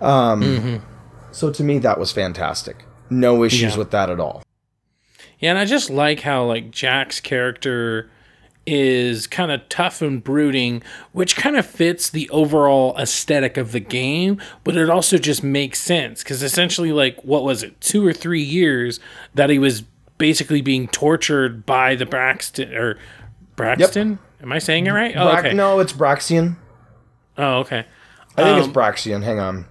[0.01, 0.81] Um,
[1.31, 2.85] So to me, that was fantastic.
[3.09, 3.77] No issues Yeah.
[3.77, 4.43] with that at all.
[5.39, 8.09] Yeah, and I just like how like Jak's character
[8.65, 13.79] is kind of tough and brooding, which kind of fits the overall aesthetic of the
[13.79, 18.11] game, but it also just makes sense because essentially, like, what was it, two or
[18.11, 18.99] three years
[19.35, 19.83] that he was
[20.17, 22.97] basically being tortured by the Braxton or
[23.55, 24.19] Braxton?
[24.41, 25.15] Am I saying it right?
[25.15, 25.53] Oh, Brax- okay.
[25.53, 26.57] No, it's Braxian.
[27.37, 27.85] Oh, okay.
[28.35, 29.23] I think Um, it's Braxian.
[29.23, 29.65] Hang on.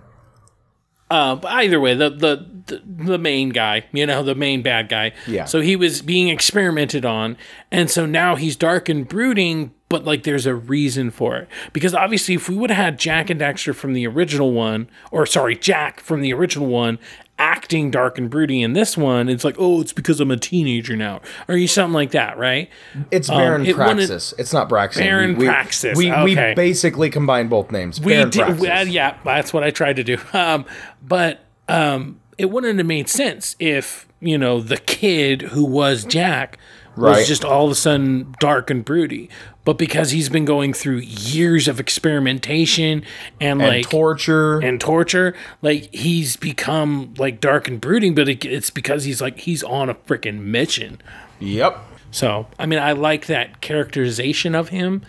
[1.08, 4.88] Uh, but either way, the, the the the main guy, you know, the main bad
[4.88, 5.12] guy.
[5.26, 5.44] Yeah.
[5.44, 7.36] So he was being experimented on,
[7.70, 11.48] and so now he's dark and brooding, but like there's a reason for it.
[11.72, 15.26] Because obviously, if we would have had Jak and Daxter from the original one, or
[15.26, 16.98] sorry, Jak from the original one,
[17.38, 20.96] acting dark and brooding in this one, it's like, oh, it's because I'm a teenager
[20.96, 22.70] now, or something like that, right?
[23.10, 24.32] It's Baron Um, it wanted- Praxis.
[24.38, 24.98] it's not Braxian.
[25.00, 26.54] Baron we, we, Praxis, We, we okay.
[26.54, 28.00] basically combined both names.
[28.00, 28.68] we Baron did Praxis.
[28.68, 30.64] uh, yeah that's what i tried to do um
[31.06, 36.58] but um it wouldn't have made sense if you know the kid who was jack
[36.96, 39.28] was just all of a sudden dark and broody
[39.64, 43.02] but because he's been going through years of experimentation
[43.40, 44.58] and, and like torture.
[44.60, 49.38] and torture like he's become like dark and brooding but it, it's because he's like
[49.40, 51.00] he's on a freaking mission
[51.38, 51.78] yep.
[52.10, 55.02] so, I mean, I like that characterization of him.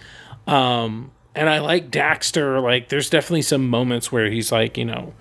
[0.46, 2.62] Um, and I like Daxter.
[2.62, 5.14] Like, there's definitely some moments where he's like, you know,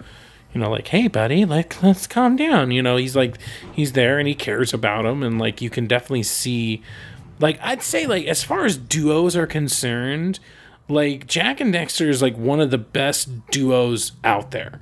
[0.52, 2.70] you know, like, hey, buddy, like, let's calm down.
[2.70, 3.36] You know, he's like,
[3.72, 5.22] he's there and he cares about him.
[5.22, 6.82] And, like, you can definitely see,
[7.38, 10.38] like, I'd say, like, as far as duos are concerned,
[10.88, 14.80] like, Jak and Daxter is, like, one of the best duos out there.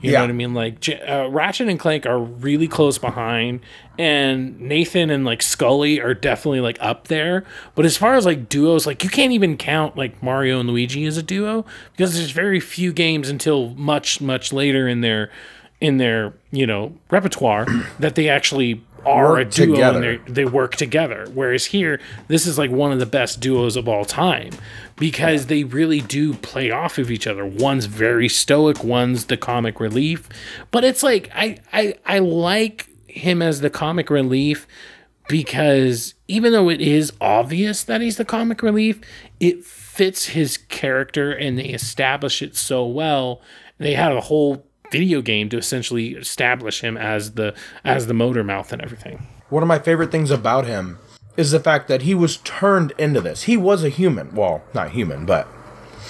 [0.00, 0.18] You Yeah.
[0.18, 0.54] know what I mean?
[0.54, 3.60] Like uh, Ratchet and Clank are really close behind,
[3.98, 7.44] and Nathan and like Scully are definitely like up there.
[7.74, 11.04] But as far as like duos, like you can't even count like Mario and Luigi
[11.06, 15.30] as a duo because there's very few games until much much later in their
[15.80, 17.66] in their you know repertoire
[17.98, 20.10] that they actually are Work a duo together.
[20.26, 21.26] and they work together.
[21.32, 24.50] Whereas here, this is like one of the best duos of all time
[24.96, 27.44] because they really do play off of each other.
[27.46, 30.28] One's very stoic, one's the comic relief.
[30.70, 34.66] But it's like I I, I like him as the comic relief
[35.28, 39.00] because even though it is obvious that he's the comic relief,
[39.38, 43.40] it fits his character and they establish it so well.
[43.78, 48.44] They had a whole video game to essentially establish him as the as the motor
[48.44, 49.26] mouth and everything.
[49.48, 50.98] One of my favorite things about him
[51.36, 53.44] is the fact that he was turned into this.
[53.44, 54.34] He was a human.
[54.34, 55.48] Well, not human, but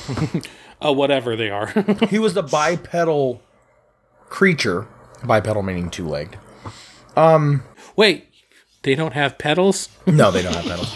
[0.82, 1.66] Uh, whatever they are.
[2.08, 3.42] he was the bipedal
[4.30, 4.86] creature.
[5.24, 6.38] Bipedal meaning two legged.
[7.16, 7.64] Um
[7.96, 8.28] wait,
[8.82, 9.88] they don't have pedals?
[10.06, 10.94] No, they don't have pedals.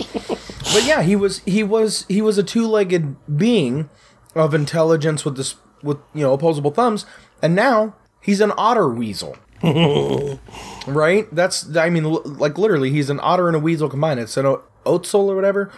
[0.72, 3.90] but yeah, he was he was he was a two legged being
[4.34, 7.04] of intelligence with this with you know opposable thumbs,
[7.44, 9.36] and now he's an otter weasel.
[10.86, 11.28] right?
[11.30, 14.18] That's I mean, l- like literally, he's an otter and a weasel combined.
[14.18, 14.46] It's an
[14.86, 15.70] Ottsel or whatever.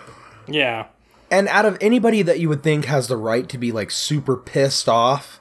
[0.47, 0.87] Yeah.
[1.29, 4.37] And out of anybody that you would think has the right to be like super
[4.37, 5.41] pissed off,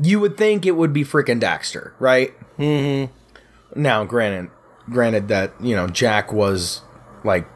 [0.00, 2.34] you would think it would be freaking Daxter, right?
[2.58, 3.12] Mm-hmm.
[3.80, 4.50] Now, granted,
[4.88, 6.82] granted that you know Jak was
[7.22, 7.46] like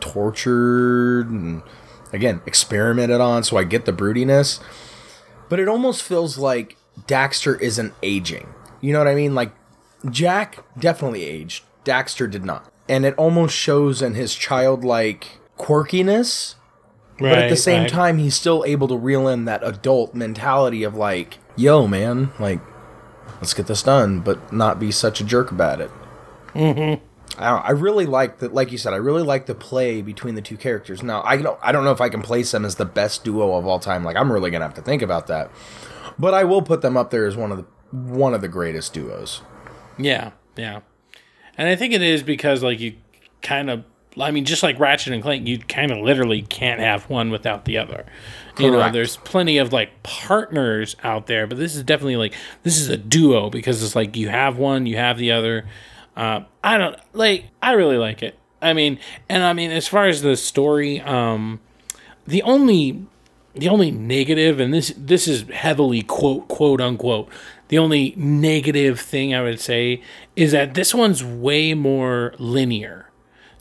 [0.00, 1.62] tortured and
[2.10, 4.60] again experimented on, so I get the broodiness,
[5.50, 8.48] but it almost feels like Daxter isn't aging.
[8.80, 9.34] You know what I mean?
[9.34, 9.52] Like
[10.08, 16.54] Jak definitely aged, Daxter did not, and it almost shows in his childlike quirkiness
[17.20, 20.94] but at the same time he's still able to reel in that adult mentality of
[20.94, 22.60] like yo man like
[23.36, 25.90] let's get this done but not be such a jerk about it.
[26.54, 27.04] Mm-hmm.
[27.40, 30.42] I, I really like that like you said i really like the play between the
[30.42, 31.02] two characters.
[31.02, 33.54] Now i don't i don't know if i can place them as the best duo
[33.56, 34.02] of all time.
[34.02, 35.50] Like i'm really gonna have to think about that
[36.20, 38.92] but i will put them up there as one of the one of the greatest
[38.94, 39.42] duos
[39.98, 40.80] Yeah, yeah.
[41.58, 42.94] And I think it is because like you
[43.42, 43.84] kind of
[44.18, 47.64] I mean just like Ratchet and Clank, you kind of literally can't have one without
[47.64, 48.06] the other.
[48.58, 52.78] You know, there's plenty of like partners out there, but this is definitely like this
[52.78, 55.66] is a duo because it's like you have one, you have the other.
[56.16, 58.38] Uh, I don't like I really like it.
[58.62, 61.60] I mean, and I mean as far as the story, um
[62.26, 63.04] the only
[63.54, 67.28] the only negative and this this is heavily quote quote unquote
[67.68, 70.02] the only negative thing i would say
[70.36, 73.06] is that this one's way more linear.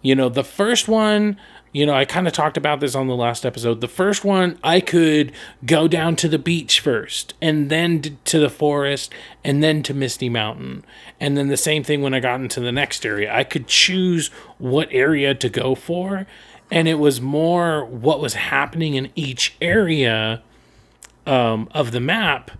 [0.01, 1.37] You know the first one
[1.71, 3.81] you know i kind of talked about this on the last episode.
[3.81, 5.31] The first one i could
[5.65, 10.29] go down to the beach first and then to the forest and then to misty
[10.29, 10.85] mountain.
[11.19, 13.33] And then the same thing when i got into the next area.
[13.33, 16.27] I could choose what area to go for
[16.71, 20.41] and it was more what was happening in each area
[21.25, 22.51] um, of the map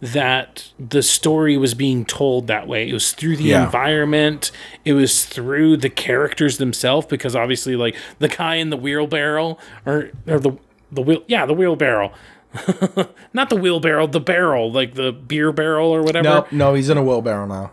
[0.00, 2.88] that the story was being told that way.
[2.88, 3.64] It was through the Yeah.
[3.64, 4.50] environment,
[4.84, 10.10] it was through the characters themselves, because obviously, like the guy in the wheelbarrow or
[10.26, 10.52] or the
[10.90, 12.12] the wheel, yeah, the wheelbarrow.
[13.32, 16.24] Not the wheelbarrow, the barrel, like the beer barrel or whatever.
[16.28, 17.70] no no he's in a wheelbarrow now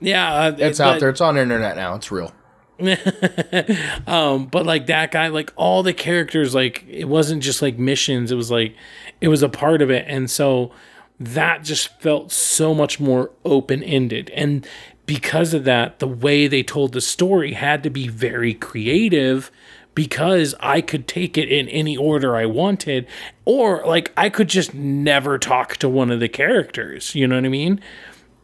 [0.00, 2.32] Yeah, uh, it's but- out there it's on internet now it's real
[4.06, 8.32] um but like that guy like all the characters like it wasn't just like missions
[8.32, 8.74] it was like
[9.20, 10.04] it was a part of it.
[10.08, 10.72] And so
[11.18, 14.30] that just felt so much more open-ended.
[14.30, 14.66] And
[15.04, 19.50] because of that the way they told the story had to be very creative
[19.94, 23.06] because I could take it in any order I wanted
[23.44, 27.44] or like I could just never talk to one of the characters you know what
[27.44, 27.80] I mean?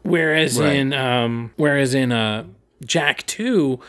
[0.03, 0.75] Whereas Right.
[0.75, 2.43] in um whereas in uh
[2.85, 3.79] Jak 2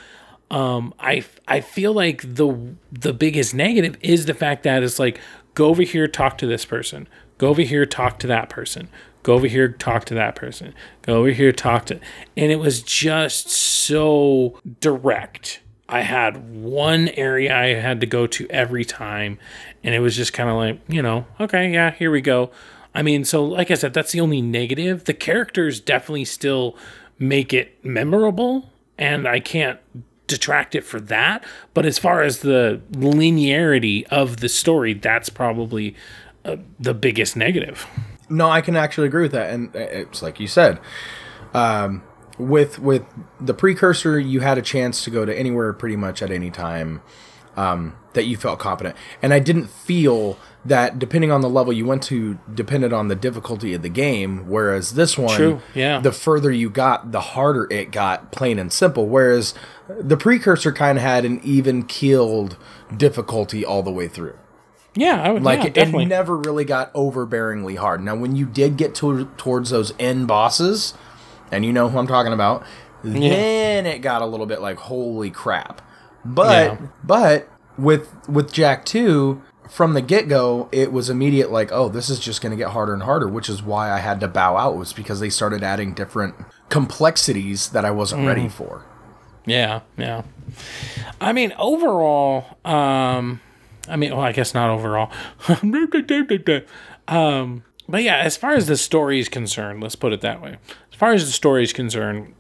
[0.51, 5.21] um I I feel like the the biggest negative is the fact that it's like
[5.55, 7.09] go over here talk to this person.
[7.37, 8.89] Go over here talk to that person.
[9.23, 10.75] Go over here talk to that person.
[11.03, 12.01] Go over here talk to
[12.37, 15.61] and it was just so direct.
[15.91, 19.39] I had one area I had to go to every time
[19.83, 22.51] and it was just kind of like you know okay yeah here we go.
[22.95, 25.05] I mean so like I said that's the only negative.
[25.05, 26.75] The characters definitely still
[27.19, 29.79] make it memorable and I can't
[30.29, 31.43] detract it for that.
[31.75, 35.97] But as far as the linearity of the story, that's probably
[36.45, 37.87] uh, the biggest negative.
[38.29, 40.79] No, I can actually agree with that, and uh, it's like you said.
[41.55, 42.03] Um,
[42.39, 43.05] with with
[43.41, 47.01] the precursor, you had a chance to go to anywhere pretty much at any time
[47.57, 51.87] um, that you felt confident, and I didn't feel that depending on the level you
[51.87, 54.49] went to depended on the difficulty of the game.
[54.49, 56.01] Whereas this one, True, yeah.
[56.01, 59.09] the further you got, the harder it got, plain and simple.
[59.09, 59.55] Whereas
[59.89, 62.57] the precursor kind of had an even keeled
[62.97, 64.37] difficulty all the way through.
[64.95, 66.05] Yeah, I would Like yeah, it, definitely.
[66.05, 68.03] it never really got overbearingly hard.
[68.03, 70.95] Now, when you did get to, towards those end bosses,
[71.53, 72.65] and you know who I'm talking about,
[73.05, 75.81] Then it got a little bit like holy crap.
[76.25, 76.87] But Yeah.
[77.05, 82.19] but with with Jak 2 from the get-go it was immediate like oh this is
[82.19, 84.77] just going to get harder and harder which is why I had to bow out
[84.77, 86.35] was because they started adding different
[86.71, 88.27] complexities that I wasn't Mm.
[88.27, 88.83] ready for.
[89.49, 90.23] Yeah, yeah.
[91.21, 93.41] I mean, overall, um,
[93.89, 95.11] I mean, well, I guess not overall.
[97.09, 100.59] um, but yeah, as far as the story is concerned, let's put it that way.
[100.93, 102.35] As far as the story is concerned,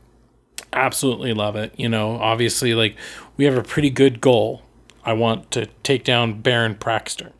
[0.73, 1.73] absolutely love it.
[1.77, 2.97] You know, obviously, like
[3.37, 4.63] we have a pretty good goal.
[5.05, 7.33] I want to take down Baron Praxter.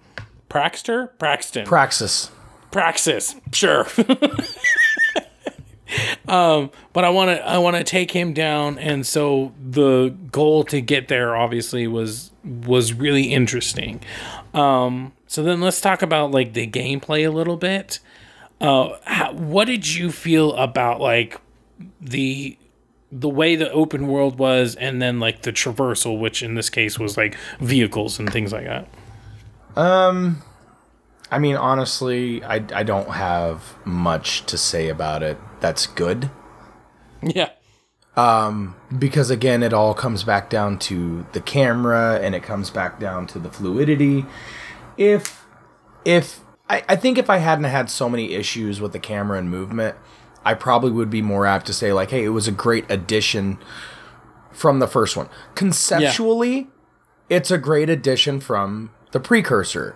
[0.49, 1.13] Praxter?
[1.19, 1.67] Praxton.
[1.67, 2.31] Praxis.
[2.71, 3.87] Praxis, sure.
[6.29, 10.65] um, but I want to I want to take him down, and so the goal
[10.65, 14.01] to get there obviously was was really interesting.
[14.55, 18.01] Um, so then let's talk about like the gameplay a little bit.
[18.61, 21.41] Uh, how, what did you feel about like
[22.01, 22.57] the
[23.11, 26.99] the way the open world was, and then like the traversal, which in this case
[26.99, 28.89] was like vehicles and things like that.
[29.77, 30.43] Um,
[31.31, 35.39] I mean honestly, I I don't have much to say about it.
[35.61, 36.31] That's good.
[37.23, 37.51] Yeah.
[38.17, 42.99] Um, because again it all comes back down to the camera and it comes back
[42.99, 44.27] down to the fluidity
[44.97, 45.47] if
[46.05, 49.49] if I, I think if i hadn't had so many issues with the camera and
[49.49, 49.95] movement
[50.45, 53.57] i probably would be more apt to say like hey it was a great addition
[54.51, 56.67] from the first one conceptually
[57.29, 59.95] it's a great addition from the precursor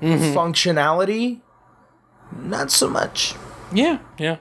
[0.00, 0.34] mm-hmm.
[0.34, 1.42] functionality
[2.38, 3.34] not so much
[3.72, 4.38] Yeah, yeah.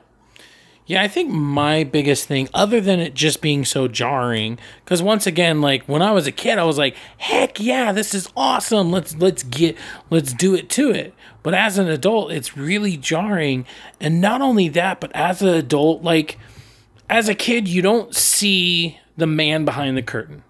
[0.89, 5.27] Yeah, I think my biggest thing, other than it just being so jarring, because once
[5.27, 8.91] again, like when I was a kid, I was like, "Heck yeah, this is awesome!
[8.91, 9.77] Let's let's get
[10.09, 11.13] let's do it to it."
[11.43, 13.67] But as an adult, it's really jarring,
[14.01, 16.39] and not only that, but as an adult, like
[17.07, 20.41] as a kid, you don't see the man behind the curtain,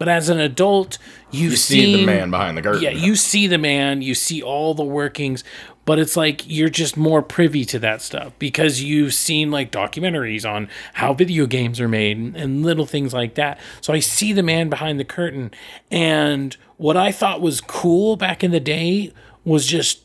[0.00, 0.98] but as an adult,
[1.30, 4.42] you've you see the man behind the curtain yeah, you see the man, you see
[4.42, 5.44] all the workings,
[5.86, 10.44] but it's like you're just more privy to that stuff because you've seen like documentaries
[10.48, 13.58] on how video games are made and, and little things like that.
[13.80, 15.52] So I see the man behind the curtain,
[15.90, 19.14] and what I thought was cool back in the day
[19.44, 20.02] was just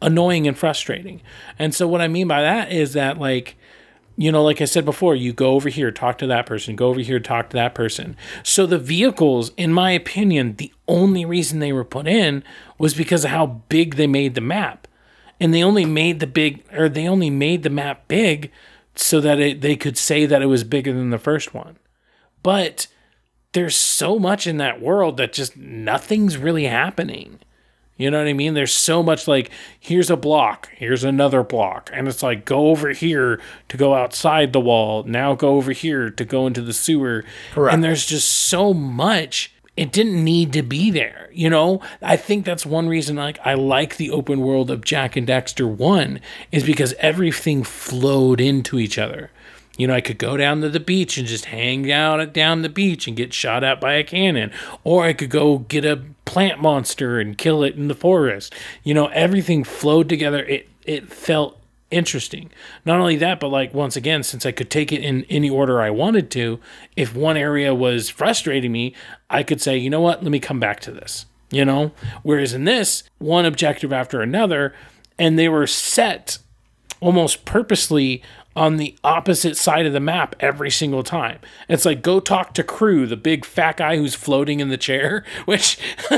[0.00, 1.22] annoying and frustrating.
[1.58, 3.56] And so what I mean by that is that like
[4.16, 6.88] you know, like I said before, you go over here, talk to that person, go
[6.88, 8.14] over here, talk to that person.
[8.42, 12.44] So the vehicles, in my opinion, the only reason they were put in
[12.76, 14.86] was because of how big they made the map.
[15.42, 18.52] And they only made the big, or they only made the map big
[18.94, 21.78] so that it, they could say that it was bigger than the first one.
[22.44, 22.86] But
[23.52, 27.40] there's so much in that world that just nothing's really happening.
[27.96, 28.54] You know what I mean?
[28.54, 32.90] There's so much like here's a block, here's another block, and it's like go over
[32.90, 37.24] here to go outside the wall, now go over here to go into the sewer.
[37.52, 37.74] Correct.
[37.74, 41.80] And there's just so much it didn't need to be there, you know?
[42.02, 45.66] I think that's one reason like I like the open world of Jak and Daxter
[45.66, 46.20] 1
[46.50, 49.30] is because everything flowed into each other.
[49.78, 52.68] You know, I could go down to the beach and just hang out down the
[52.68, 54.52] beach and get shot at by a cannon,
[54.84, 58.54] or I could go get a plant monster and kill it in the forest.
[58.84, 60.44] You know, everything flowed together.
[60.44, 61.61] It it felt
[61.92, 62.50] interesting.
[62.84, 65.80] Not only that, but like once again, since I could take it in any order
[65.80, 66.58] I wanted to,
[66.96, 68.94] if one area was frustrating me,
[69.30, 71.26] I could say, you know what, let me come back to this.
[71.50, 71.92] You know?
[72.22, 74.74] Whereas in this, one objective after another,
[75.18, 76.38] and they were set
[77.00, 78.22] almost purposely
[78.54, 81.38] on the opposite side of the map every single time.
[81.68, 85.24] It's like go talk to Krew, the big fat guy who's floating in the chair,
[85.44, 85.78] which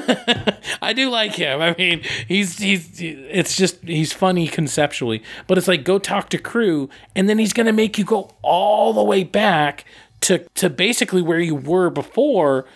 [0.83, 1.61] I do like him.
[1.61, 6.39] I mean, he's he's it's just he's funny conceptually, but it's like go talk to
[6.39, 9.85] Krew and then he's going to make you go all the way back
[10.23, 12.67] to to basically where you were before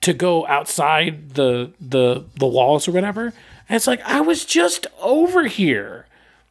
[0.00, 3.32] to go outside the the the walls or whatever.
[3.68, 6.05] And it's like I was just over here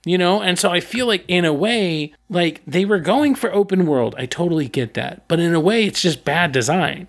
[0.06, 0.42] you know?
[0.42, 4.16] And so i feel like in a way like they were going for open world.
[4.18, 5.28] I totally get that.
[5.28, 7.08] But in a way it's just bad design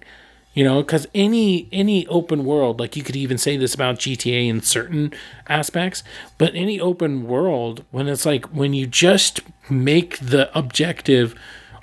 [0.55, 0.82] you know?
[0.82, 5.12] Because any any open world like you could even say this about gta in certain
[5.49, 6.03] aspects
[6.38, 9.40] but any open world when it's like when you just
[9.70, 11.34] make the objective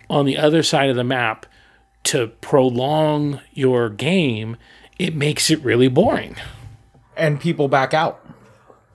[0.09, 1.45] on the other side of the map
[2.03, 4.57] to prolong your game
[4.99, 6.36] it makes it really boring.
[7.18, 8.26] And people back out.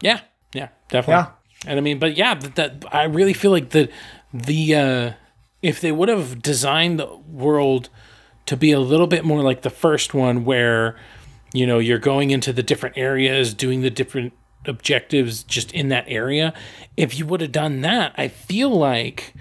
[0.01, 0.21] Yeah,
[0.53, 1.25] yeah, definitely.
[1.25, 1.38] Yeah.
[1.67, 3.89] And I mean, but yeah, that, that I really feel like the
[4.33, 5.13] the uh,
[5.63, 7.89] if they would have designed the world
[8.47, 10.97] to be a little bit more like the first one, where
[11.53, 14.33] you know you're going into the different areas, doing the different
[14.67, 16.53] objectives just in that area.
[16.97, 19.35] If you would have done that, I feel like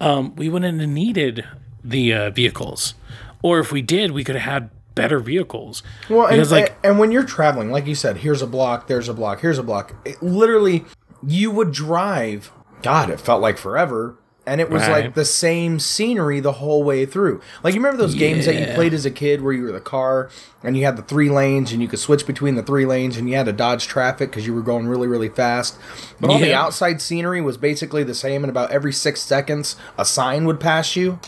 [0.00, 1.44] um, we wouldn't have needed
[1.82, 2.94] the uh, vehicles,
[3.42, 5.82] or if we did, we could have had better vehicles.
[6.08, 9.14] Well, and, like- and when you're traveling, like you said, here's a block, there's a
[9.14, 9.94] block, here's a block.
[10.06, 10.84] It, literally,
[11.26, 12.52] you would drive.
[12.82, 14.16] God, it felt like forever,
[14.46, 15.04] and it was Right.
[15.06, 17.40] like the same scenery the whole way through.
[17.64, 19.80] Like you remember those games that you played as a kid, where you were the
[19.80, 20.28] car
[20.62, 23.28] and you had the three lanes, and you could switch between the three lanes, and
[23.28, 25.76] you had to dodge traffic because you were going really, really fast.
[26.20, 30.04] But all the outside scenery was basically the same, and about every six seconds, a
[30.04, 31.18] sign would pass you.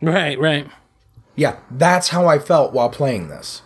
[0.00, 0.66] Right, right,
[1.34, 3.62] Yeah, that's how I felt while playing this.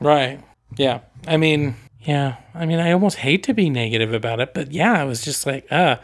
[0.00, 0.40] right.
[0.76, 1.00] Yeah.
[1.28, 2.36] I mean, yeah.
[2.54, 5.46] I mean, I almost hate to be negative about it, but yeah, I was just
[5.46, 5.96] like, uh.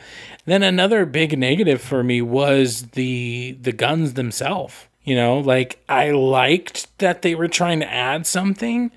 [0.46, 4.86] Then another big negative for me was the the guns themselves.
[5.04, 8.90] You know, like I liked that they were trying to add something,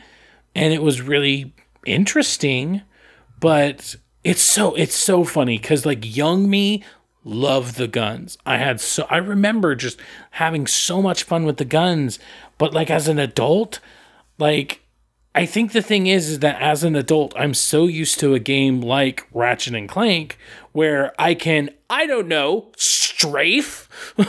[0.56, 1.54] and it was really
[1.86, 2.84] interesting,
[3.42, 6.84] but it's so it's so funny because like young me
[7.24, 8.38] loved the guns.
[8.46, 10.00] I had so I remember just
[10.32, 12.20] having so much fun with the guns,
[12.58, 13.80] but like as an adult,
[14.38, 14.81] like
[15.34, 18.40] I think the thing is is that as an adult, I'm so used to a
[18.40, 20.38] game like Ratchet and Clank
[20.74, 23.88] where I can I don't know, strafe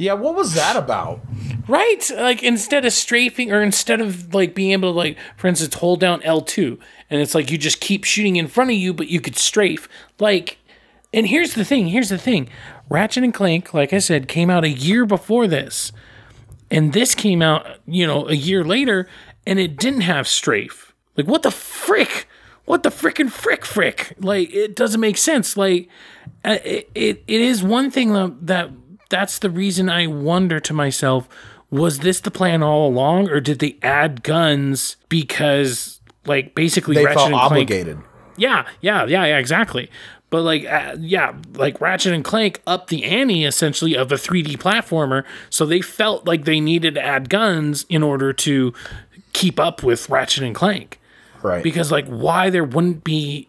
[0.00, 1.20] Yeah, what was that about?
[1.68, 2.10] Right?
[2.16, 6.00] Like instead of strafing or instead of like being able to like for instance hold
[6.00, 6.78] down L2
[7.10, 9.88] and it's like you just keep shooting in front of you but you could strafe.
[10.18, 10.56] Like
[11.12, 12.48] and here's the thing, here's the thing.
[12.88, 15.92] Ratchet and Clank, like I said, came out a year before this.
[16.70, 19.08] And this came out, you know, a year later
[19.46, 20.92] and it didn't have strafe.
[21.16, 22.26] Like what the frick?
[22.66, 24.12] What the frickin' frick frick?
[24.20, 25.56] Like it doesn't make sense.
[25.56, 25.88] Like
[26.44, 28.70] uh, it, it, it is one thing that, that
[29.08, 31.28] that's the reason I wonder to myself
[31.70, 37.04] was this the plan all along or did they add guns because like basically They
[37.04, 37.98] Ratchet felt and Clank obligated.
[38.36, 39.90] yeah, yeah, yeah, yeah, exactly.
[40.30, 44.58] But like, uh, yeah, like Ratchet and Clank upped the ante essentially of a 3D
[44.58, 48.72] platformer, so they felt like they needed to add guns in order to
[49.40, 51.00] keep up with Ratchet and Clank.
[51.42, 51.62] Right.
[51.62, 53.48] Because like, why there wouldn't be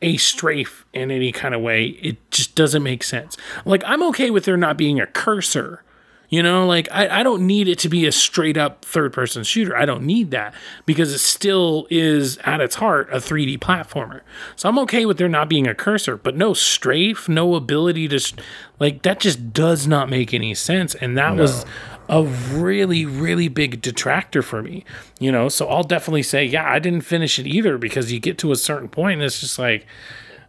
[0.00, 1.86] a strafe in any kind of way?
[1.86, 3.36] It just doesn't make sense.
[3.64, 5.82] Like, I'm okay with there not being a cursor.
[6.28, 9.44] You know, like I, I don't need it to be a straight up third person
[9.44, 9.76] shooter.
[9.76, 10.54] I don't need that
[10.86, 14.22] because it still is at its heart a 3D platformer.
[14.56, 18.34] So I'm okay with there not being a cursor, but no strafe, no ability to
[18.80, 20.94] like that just does not make any sense.
[20.94, 21.66] And that was
[22.08, 24.84] a really, really big detractor for me.
[25.20, 28.38] You know, so I'll definitely say, yeah, I didn't finish it either because you get
[28.38, 29.86] to a certain point and it's just like,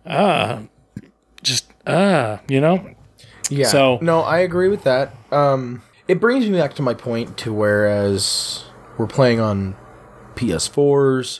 [0.05, 0.63] uh,
[1.41, 2.89] just uh, you know?
[3.49, 3.67] Yeah.
[3.67, 5.13] So- no, I agree with that.
[5.31, 8.63] Um, it brings me back to my point to whereas
[8.97, 9.75] we're playing on
[10.35, 11.39] PS4s,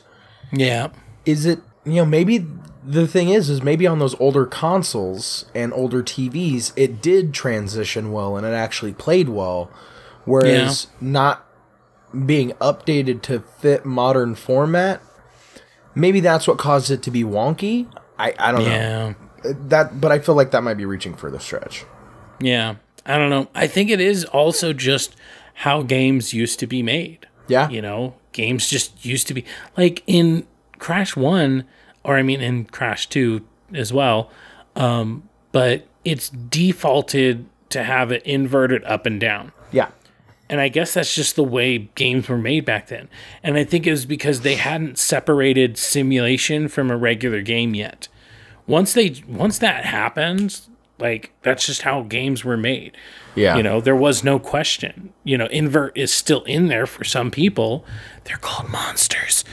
[0.51, 0.89] Yeah.
[1.26, 2.45] is it you know maybe
[2.86, 8.11] the thing is is maybe on those older consoles and older TVs it did transition
[8.11, 9.70] well and it actually played well,
[10.26, 11.45] whereas not
[12.26, 15.01] being updated to fit modern format.
[15.95, 17.88] Maybe that's what caused it to be wonky.
[18.17, 21.39] I, I don't know that, but I feel like that might be reaching for the
[21.39, 21.86] stretch.
[22.39, 22.76] Yeah.
[23.05, 23.49] I don't know.
[23.53, 25.15] I think it is also just
[25.55, 27.28] how games used to be made.
[27.47, 29.43] Yeah, You know, games just used to be
[29.76, 30.47] like in
[30.80, 31.65] Crash 1
[32.03, 34.32] or I mean in Crash 2 as well.
[34.78, 39.51] Um, but it's defaulted to have it inverted up and down.
[39.71, 39.89] yeah.
[40.54, 43.10] And I guess that's just the way games were made back then.
[43.41, 48.08] And I think it was because they hadn't separated simulation from a regular game yet.
[48.68, 52.95] Once they once that happens, like that's just how games were made.
[53.34, 53.58] Yeah.
[53.58, 55.12] You know, there was no question.
[55.24, 57.84] You know, invert is still in there for some people.
[58.26, 59.43] They're called monsters.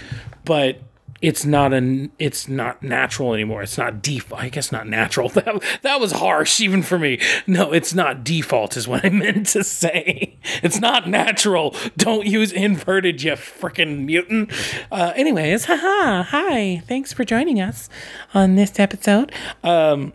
[0.44, 0.82] But
[1.22, 3.62] it's not an it's not natural anymore.
[3.62, 4.40] It's not default.
[4.40, 5.28] I guess not natural.
[5.40, 7.20] That that was harsh even for me.
[7.46, 10.38] No, it's not default is what I meant to say.
[10.62, 11.74] It's not natural.
[11.96, 14.50] Don't use inverted, you freaking mutant.
[14.90, 16.24] Uh, anyways, haha.
[16.24, 16.82] Hi.
[16.86, 17.88] Thanks for joining us
[18.34, 19.32] on this episode.
[19.62, 20.12] Um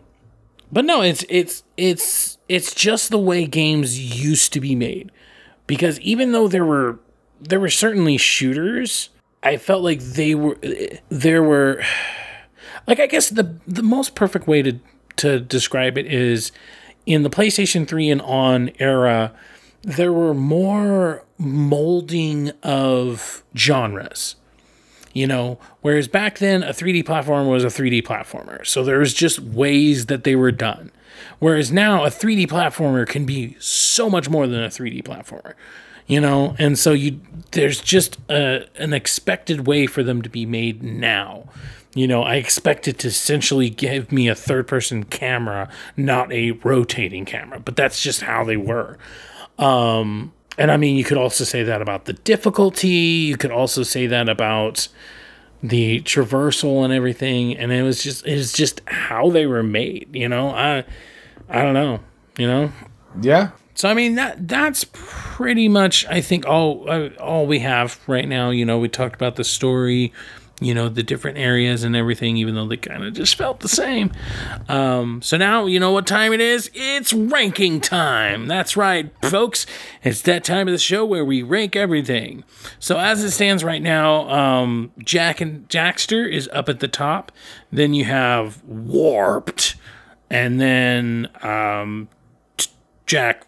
[0.70, 5.12] but no, it's it's it's it's just the way games used to be made.
[5.66, 6.98] Because even though there were
[7.40, 9.10] there were certainly shooters,
[9.42, 10.58] I felt like they were
[11.08, 11.82] there were
[12.86, 14.78] like I guess the the most perfect way to
[15.16, 16.52] to describe it is
[17.06, 19.32] in the PlayStation 3 and on era
[19.82, 24.36] there were more molding of genres
[25.12, 28.66] you know whereas back then a 3d platformer was a 3d platformer.
[28.66, 30.92] So there was just ways that they were done.
[31.38, 35.54] Whereas now a 3d platformer can be so much more than a 3d platformer
[36.06, 37.20] you know and so you
[37.52, 41.48] there's just a, an expected way for them to be made now
[41.94, 46.50] you know i expect it to essentially give me a third person camera not a
[46.52, 48.98] rotating camera but that's just how they were
[49.58, 52.88] Um, and I mean, you could also say that about the difficulty.
[52.88, 54.88] You could also say that about
[55.62, 57.56] the traversal and everything.
[57.56, 60.08] And it was just, it was just how they were made.
[60.14, 60.84] You know, I,
[61.48, 62.00] I don't know.
[62.38, 62.72] You know.
[63.20, 63.50] Yeah.
[63.76, 68.26] So I mean that that's pretty much I think all uh, all we have right
[68.26, 68.50] now.
[68.50, 70.12] You know, we talked about the story
[70.58, 73.68] you know the different areas and everything even though they kind of just felt the
[73.68, 74.10] same.
[74.68, 76.70] Um, so now you know what time it is?
[76.72, 78.46] It's ranking time.
[78.46, 79.66] That's right folks.
[80.02, 82.44] It's that time of the show where we rank everything.
[82.78, 87.30] So as it stands right now um, Jak and jackster is up at the top.
[87.70, 89.76] Then you have warped.
[90.30, 92.08] And then um,
[93.06, 93.46] Jak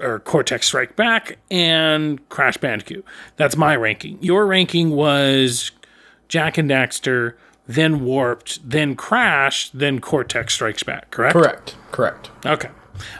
[0.00, 3.04] or Cortex Strike Back and Crash Bandicoot.
[3.36, 4.18] That's my ranking.
[4.22, 5.70] Your ranking was
[6.28, 7.34] Jak and Daxter,
[7.66, 11.32] then Warped, then Crash, then Cortex Strikes Back, correct?
[11.34, 11.76] Correct.
[11.92, 12.30] Correct.
[12.44, 12.70] Okay.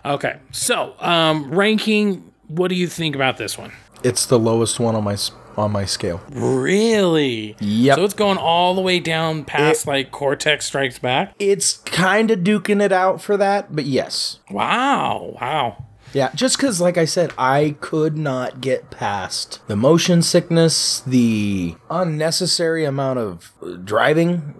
[0.05, 0.39] Okay.
[0.53, 3.73] So, um, ranking, what do you think about this one?
[4.03, 5.17] It's the lowest one on my
[5.57, 6.21] on my scale.
[6.31, 7.55] Really?
[7.61, 7.97] Yep.
[7.97, 11.33] So it's going all the way down past It- like Cortex Strikes Back?
[11.39, 14.41] It's kind of duking it out for that, but yes.
[14.51, 15.37] Wow.
[15.41, 15.85] Wow.
[16.15, 21.75] Yeah, just because, like I said, I could not get past the motion sickness, the
[21.91, 24.55] unnecessary amount of uh, driving.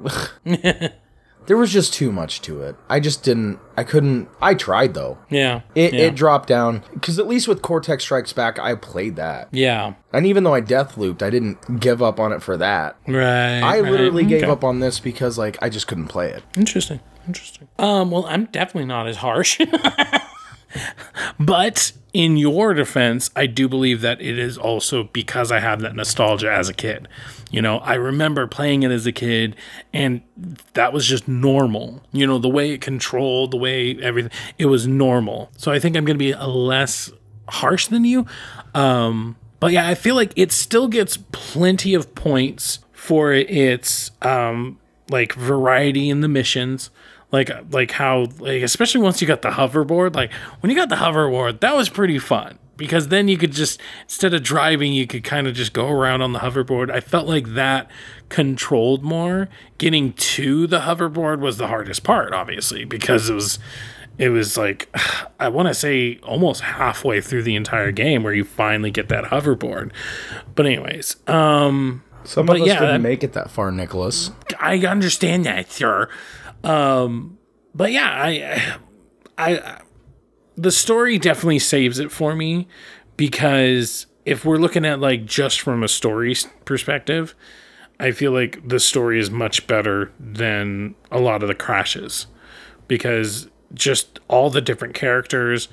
[1.47, 2.77] there was just too much to it.
[2.89, 3.61] I just didn't.
[3.77, 4.29] I couldn't.
[4.43, 5.19] I tried though.
[5.31, 5.61] Yeah.
[5.75, 6.01] It, yeah.
[6.07, 9.95] it dropped down because at least with Cortex Strikes Back, I played that, yeah.
[10.13, 12.97] and even though I death looped, I didn't give up on it for that.
[13.07, 13.61] Right.
[13.61, 13.91] I right.
[13.91, 14.51] literally gave Okay.
[14.53, 16.43] up on this because like I just couldn't play it.
[16.57, 17.01] Interesting.
[17.27, 17.69] Interesting.
[17.79, 19.61] Um, well, I'm definitely not as harsh.
[21.39, 25.97] but in your defense, I do believe that it is also because I have that
[25.97, 27.09] nostalgia as a kid.
[27.51, 29.57] You know, I remember playing it as a kid
[29.93, 30.23] and
[30.75, 32.03] that was just normal.
[32.13, 35.51] You know, the way it controlled, the way everything, it was normal.
[35.57, 37.11] So I think I'm going to be a less
[37.49, 38.27] harsh than you.
[38.75, 44.79] Um, but yeah, I feel like it still gets plenty of points for its um,
[45.11, 46.91] like variety in the missions
[47.35, 50.95] like like how like especially once you got the hoverboard like when you got the
[50.95, 55.25] hoverboard that was pretty fun because then you could just instead of driving you could
[55.25, 57.91] kind of just go around on the hoverboard i felt like that
[58.29, 63.59] controlled more getting to the hoverboard was the hardest part obviously because it was
[64.17, 64.89] it was like
[65.41, 69.25] i want to say almost halfway through the entire game where you finally get that
[69.25, 69.91] hoverboard
[70.55, 74.31] but anyways um Some of us yeah, didn't make it that far, Nicholas.
[74.59, 76.09] I understand that, sir.
[76.65, 77.39] Um,
[77.75, 78.79] but yeah, I,
[79.37, 79.81] I,
[80.57, 82.67] the story definitely saves it for me
[83.17, 86.35] because if we're looking at like just from a story
[86.65, 87.35] perspective,
[88.01, 92.27] I feel like the story is much better than a lot of the crashes
[92.89, 95.69] because just all the different characters,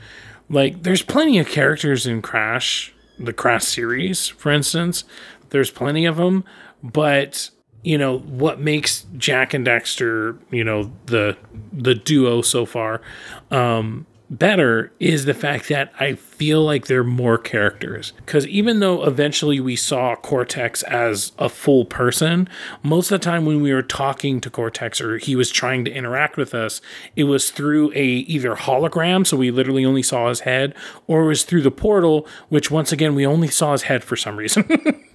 [0.50, 5.04] like there's plenty of characters in Crash, the Crash series, for instance.
[5.50, 6.44] There's plenty of them,
[6.84, 7.50] but
[7.84, 11.38] you know what makes Jak and Daxter, you know the
[11.74, 13.02] the duo so far,
[13.50, 18.14] um, better is the fact that I feel like they're more characters.
[18.26, 22.48] Because even though eventually we saw Cortex as a full person,
[22.82, 25.92] most of the time when we were talking to Cortex or he was trying to
[25.92, 26.82] interact with us,
[27.18, 30.74] it was through a either hologram, so we literally only saw his head,
[31.08, 34.16] or it was through the portal, which once again we only saw his head for
[34.16, 34.66] some reason.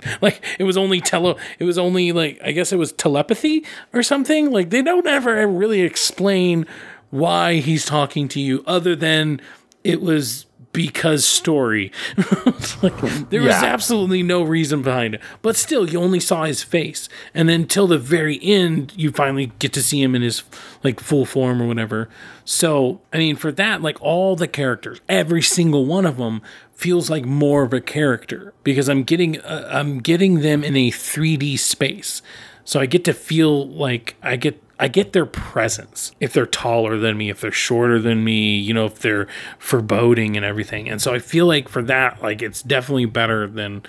[0.20, 3.64] like it was only tele, it was only like I guess it was telepathy
[3.94, 4.50] or something.
[4.50, 6.66] Like they don't ever really explain
[7.18, 9.40] why he's talking to you other than
[9.84, 10.46] it was
[10.76, 11.90] because story.
[12.82, 15.22] Like, there was absolutely no reason behind it.
[15.40, 17.08] But still, you only saw his face.
[17.32, 20.42] And then till the very end, you finally get to see him in his
[20.84, 22.10] like full form or whatever.
[22.44, 26.42] So, I mean, for that, like all the characters, every single one of them
[26.74, 30.90] feels like more of a character because I'm getting uh, I'm getting them in a
[30.90, 32.20] 3D space.
[32.64, 36.12] So I get to feel like I get I get their presence.
[36.20, 39.26] If they're taller than me, if they're shorter than me, you know, if they're
[39.58, 40.88] foreboding and everything.
[40.88, 43.82] And so I feel like for that, like it's definitely better than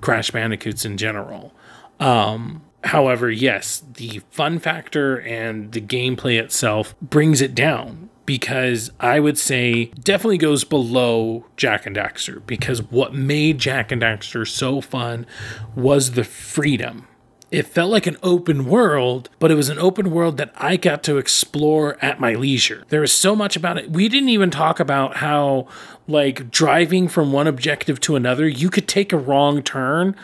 [0.00, 1.54] Crash Bandicoots in general.
[1.98, 9.20] Um, however, yes, the fun factor and the gameplay itself brings it down because I
[9.20, 14.80] would say definitely goes below Jak and Daxter because what made Jak and Daxter so
[14.80, 15.26] fun
[15.74, 17.06] was the freedom.
[17.50, 21.04] It felt like an open world, but it was an open world that I got
[21.04, 22.82] to explore at my leisure.
[22.88, 23.90] There was so much about it.
[23.90, 25.68] We didn't even talk about how,
[26.08, 30.16] like, driving from one objective to another, you could take a wrong turn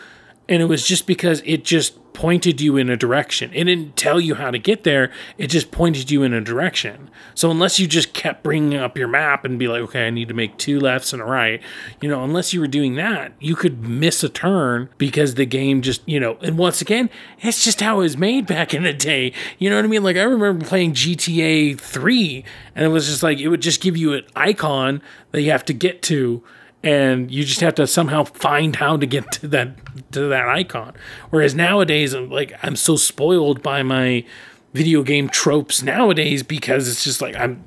[0.53, 3.49] And it was just because it just pointed you in a direction.
[3.55, 7.09] It didn't tell you how to get there, it just pointed you in a direction.
[7.33, 10.27] So unless you just kept bringing up your map and be like, okay, I need
[10.27, 11.59] to make two lefts and a right,
[12.01, 15.81] you know, unless you were doing that, you could miss a turn because the game
[15.81, 18.93] just, you know, and once again, it's just how it was made back in the
[18.93, 19.33] day.
[19.57, 20.03] You know what I mean?
[20.03, 22.45] Like I remember playing GTA 3
[22.75, 25.01] and it was just like it would just give you an icon
[25.31, 26.43] that you have to get to
[26.83, 30.93] and you just have to somehow find how to get to that to that icon.
[31.29, 34.25] Whereas nowadays, I'm like I'm so spoiled by my
[34.73, 37.63] video game tropes nowadays because it's just like I'm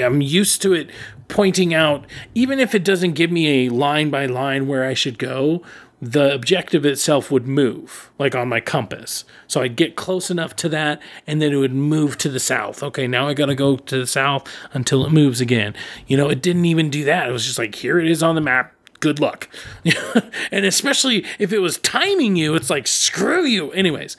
[0.00, 0.90] I'm used to it
[1.28, 5.18] pointing out even if it doesn't give me a line by line where I should
[5.18, 5.62] go
[6.00, 9.24] the objective itself would move, like on my compass.
[9.48, 12.82] So I'd get close enough to that, and then it would move to the south.
[12.82, 15.74] Okay, now I gotta go to the south until it moves again.
[16.06, 17.28] You know, it didn't even do that.
[17.28, 18.72] It was just like, here it is on the map.
[19.00, 19.48] Good luck.
[20.50, 23.70] and especially if it was timing you, it's like, screw you.
[23.72, 24.16] Anyways,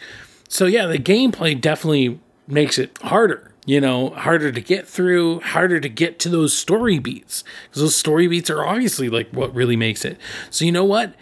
[0.48, 5.80] so yeah, the gameplay definitely makes it harder you know, harder to get through, harder
[5.80, 7.44] to get to those story beats.
[7.68, 10.18] Because those story beats are obviously like what really makes it.
[10.50, 11.14] So you know what?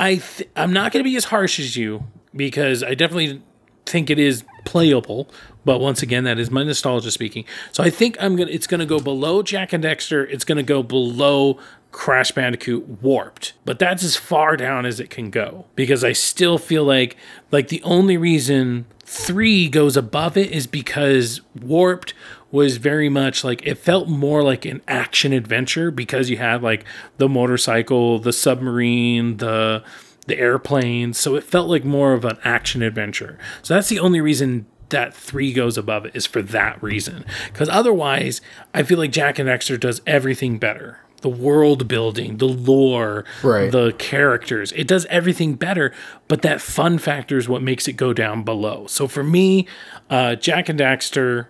[0.00, 3.42] I th- I'm not going to be as harsh as you because I definitely
[3.84, 5.28] think it is playable.
[5.64, 7.44] But once again, that is my nostalgia speaking.
[7.70, 8.50] So I think I'm gonna.
[8.50, 10.26] It's gonna go below Jak and Daxter.
[10.30, 11.58] It's gonna go below
[11.92, 13.52] Crash Bandicoot Warped.
[13.66, 17.14] But that's as far down as it can go because I still feel like
[17.50, 22.14] like the only reason three goes above it is because Warped
[22.52, 26.84] was very much like it felt more like an action adventure because you had like
[27.18, 29.82] the motorcycle, the submarine, the
[30.26, 33.38] the airplane, so it felt like more of an action adventure.
[33.62, 37.24] So that's the only reason that 3 goes above it is for that reason.
[37.54, 38.40] Cuz otherwise,
[38.74, 40.98] I feel like Jak and Daxter does everything better.
[41.22, 43.70] The world building, the lore, Right.
[43.70, 44.72] the characters.
[44.72, 45.92] It does everything better,
[46.28, 48.86] but that fun factor is what makes it go down below.
[48.88, 49.66] So for me,
[50.08, 51.46] uh, Jak and Daxter,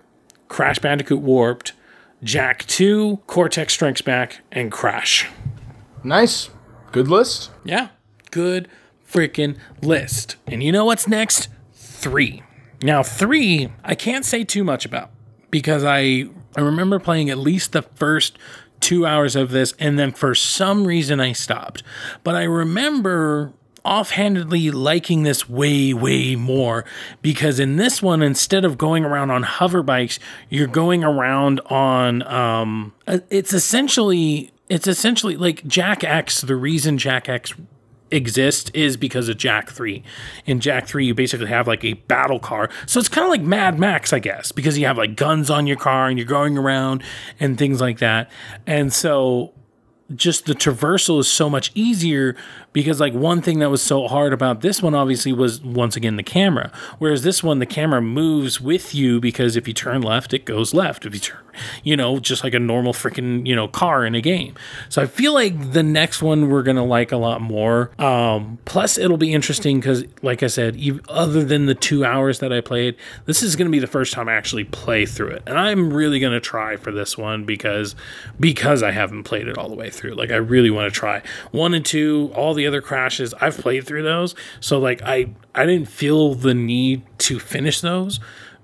[0.51, 1.71] Crash Bandicoot Warped,
[2.21, 5.29] Jak 2, Cortex Strikes Back, and Crash.
[6.03, 6.49] Nice.
[6.91, 7.51] Good list.
[7.63, 7.87] Yeah,
[8.31, 8.67] good
[9.09, 10.35] freaking list.
[10.47, 11.47] And you know what's next?
[11.73, 12.43] Three.
[12.83, 15.11] Now, three, I can't say too much about
[15.51, 16.25] because I
[16.57, 18.37] I remember playing at least the first
[18.81, 21.81] two hours of this, and then for some reason I stopped.
[22.25, 23.53] But I remember
[23.83, 26.85] offhandedly liking this way, way more
[27.21, 30.19] because in this one, instead of going around on hover bikes,
[30.49, 36.97] you're going around on um uh, it's essentially it's essentially like Jak X, the reason
[36.97, 37.53] Jak X
[38.11, 40.03] exists is because of Jak 3.
[40.45, 42.69] In Jak 3, you basically have like a battle car.
[42.85, 45.65] So it's kind of like Mad Max, I guess, because you have like guns on
[45.65, 47.03] your car and you're going around
[47.39, 48.29] and things like that.
[48.67, 49.53] And so
[50.15, 52.35] just the traversal is so much easier
[52.73, 56.15] because like one thing that was so hard about this one obviously was once again
[56.15, 56.71] the camera.
[56.99, 60.73] Whereas this one the camera moves with you because if you turn left it goes
[60.73, 61.05] left.
[61.05, 61.39] If you turn
[61.83, 64.55] you know just like a normal freaking you know car in a game.
[64.89, 67.91] So i feel like the next one we're gonna like a lot more.
[67.99, 72.53] Um plus it'll be interesting because like i said other than the two hours that
[72.53, 72.95] i played
[73.25, 75.43] this is gonna be the first time i actually play through it.
[75.45, 77.95] And i'm really gonna try for this one because
[78.39, 81.21] because i haven't played it all the way through like i really want to try
[81.51, 85.65] one and two all the other crashes i've played through those so like i i
[85.65, 88.19] didn't feel the need to finish those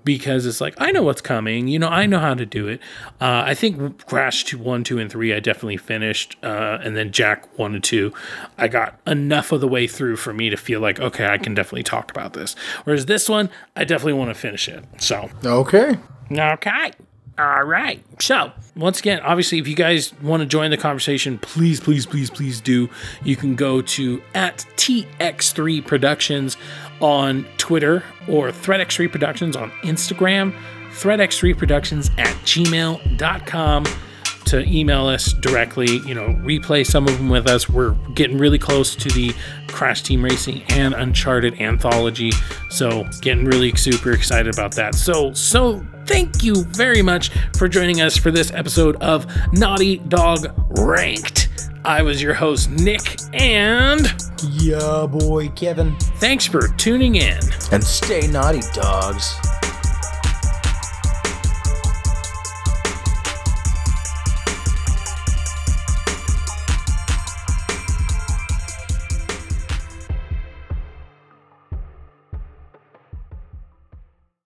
[0.08, 1.68] because it's like I know what's coming.
[1.68, 2.80] You know, I know how to do it.
[3.20, 7.12] Uh, I think Crash two, one, two, and three I definitely finished, uh, and then
[7.12, 8.14] Jak one and two,
[8.56, 11.52] I got enough of the way through for me to feel like okay, I can
[11.52, 12.54] definitely talk about this.
[12.84, 14.82] Whereas this one, I definitely want to finish it.
[14.98, 15.98] So Okay.
[16.32, 16.92] Okay.
[17.38, 18.04] All right.
[18.20, 22.30] So, once again, obviously, if you guys want to join the conversation, please, please, please,
[22.30, 22.90] please do.
[23.22, 26.56] You can go to at TX3 Productions
[27.00, 30.52] on Twitter or ThreadX3 Productions on Instagram,
[30.90, 33.84] ThreadX3 Productions at gmail.com
[34.48, 37.68] to email us directly, you know, replay some of them with us.
[37.68, 39.34] We're getting really close to the
[39.68, 42.32] Crash Team Racing and Uncharted anthology.
[42.70, 44.94] So, getting really super excited about that.
[44.94, 50.46] So, so thank you very much for joining us for this episode of Naughty Dog
[50.78, 51.48] Ranked.
[51.84, 54.00] I was your host, Nick, and
[54.50, 55.96] Yeah, boy, Kevin.
[56.16, 57.38] thanks for tuning in.
[57.72, 59.34] And stay naughty, dogs.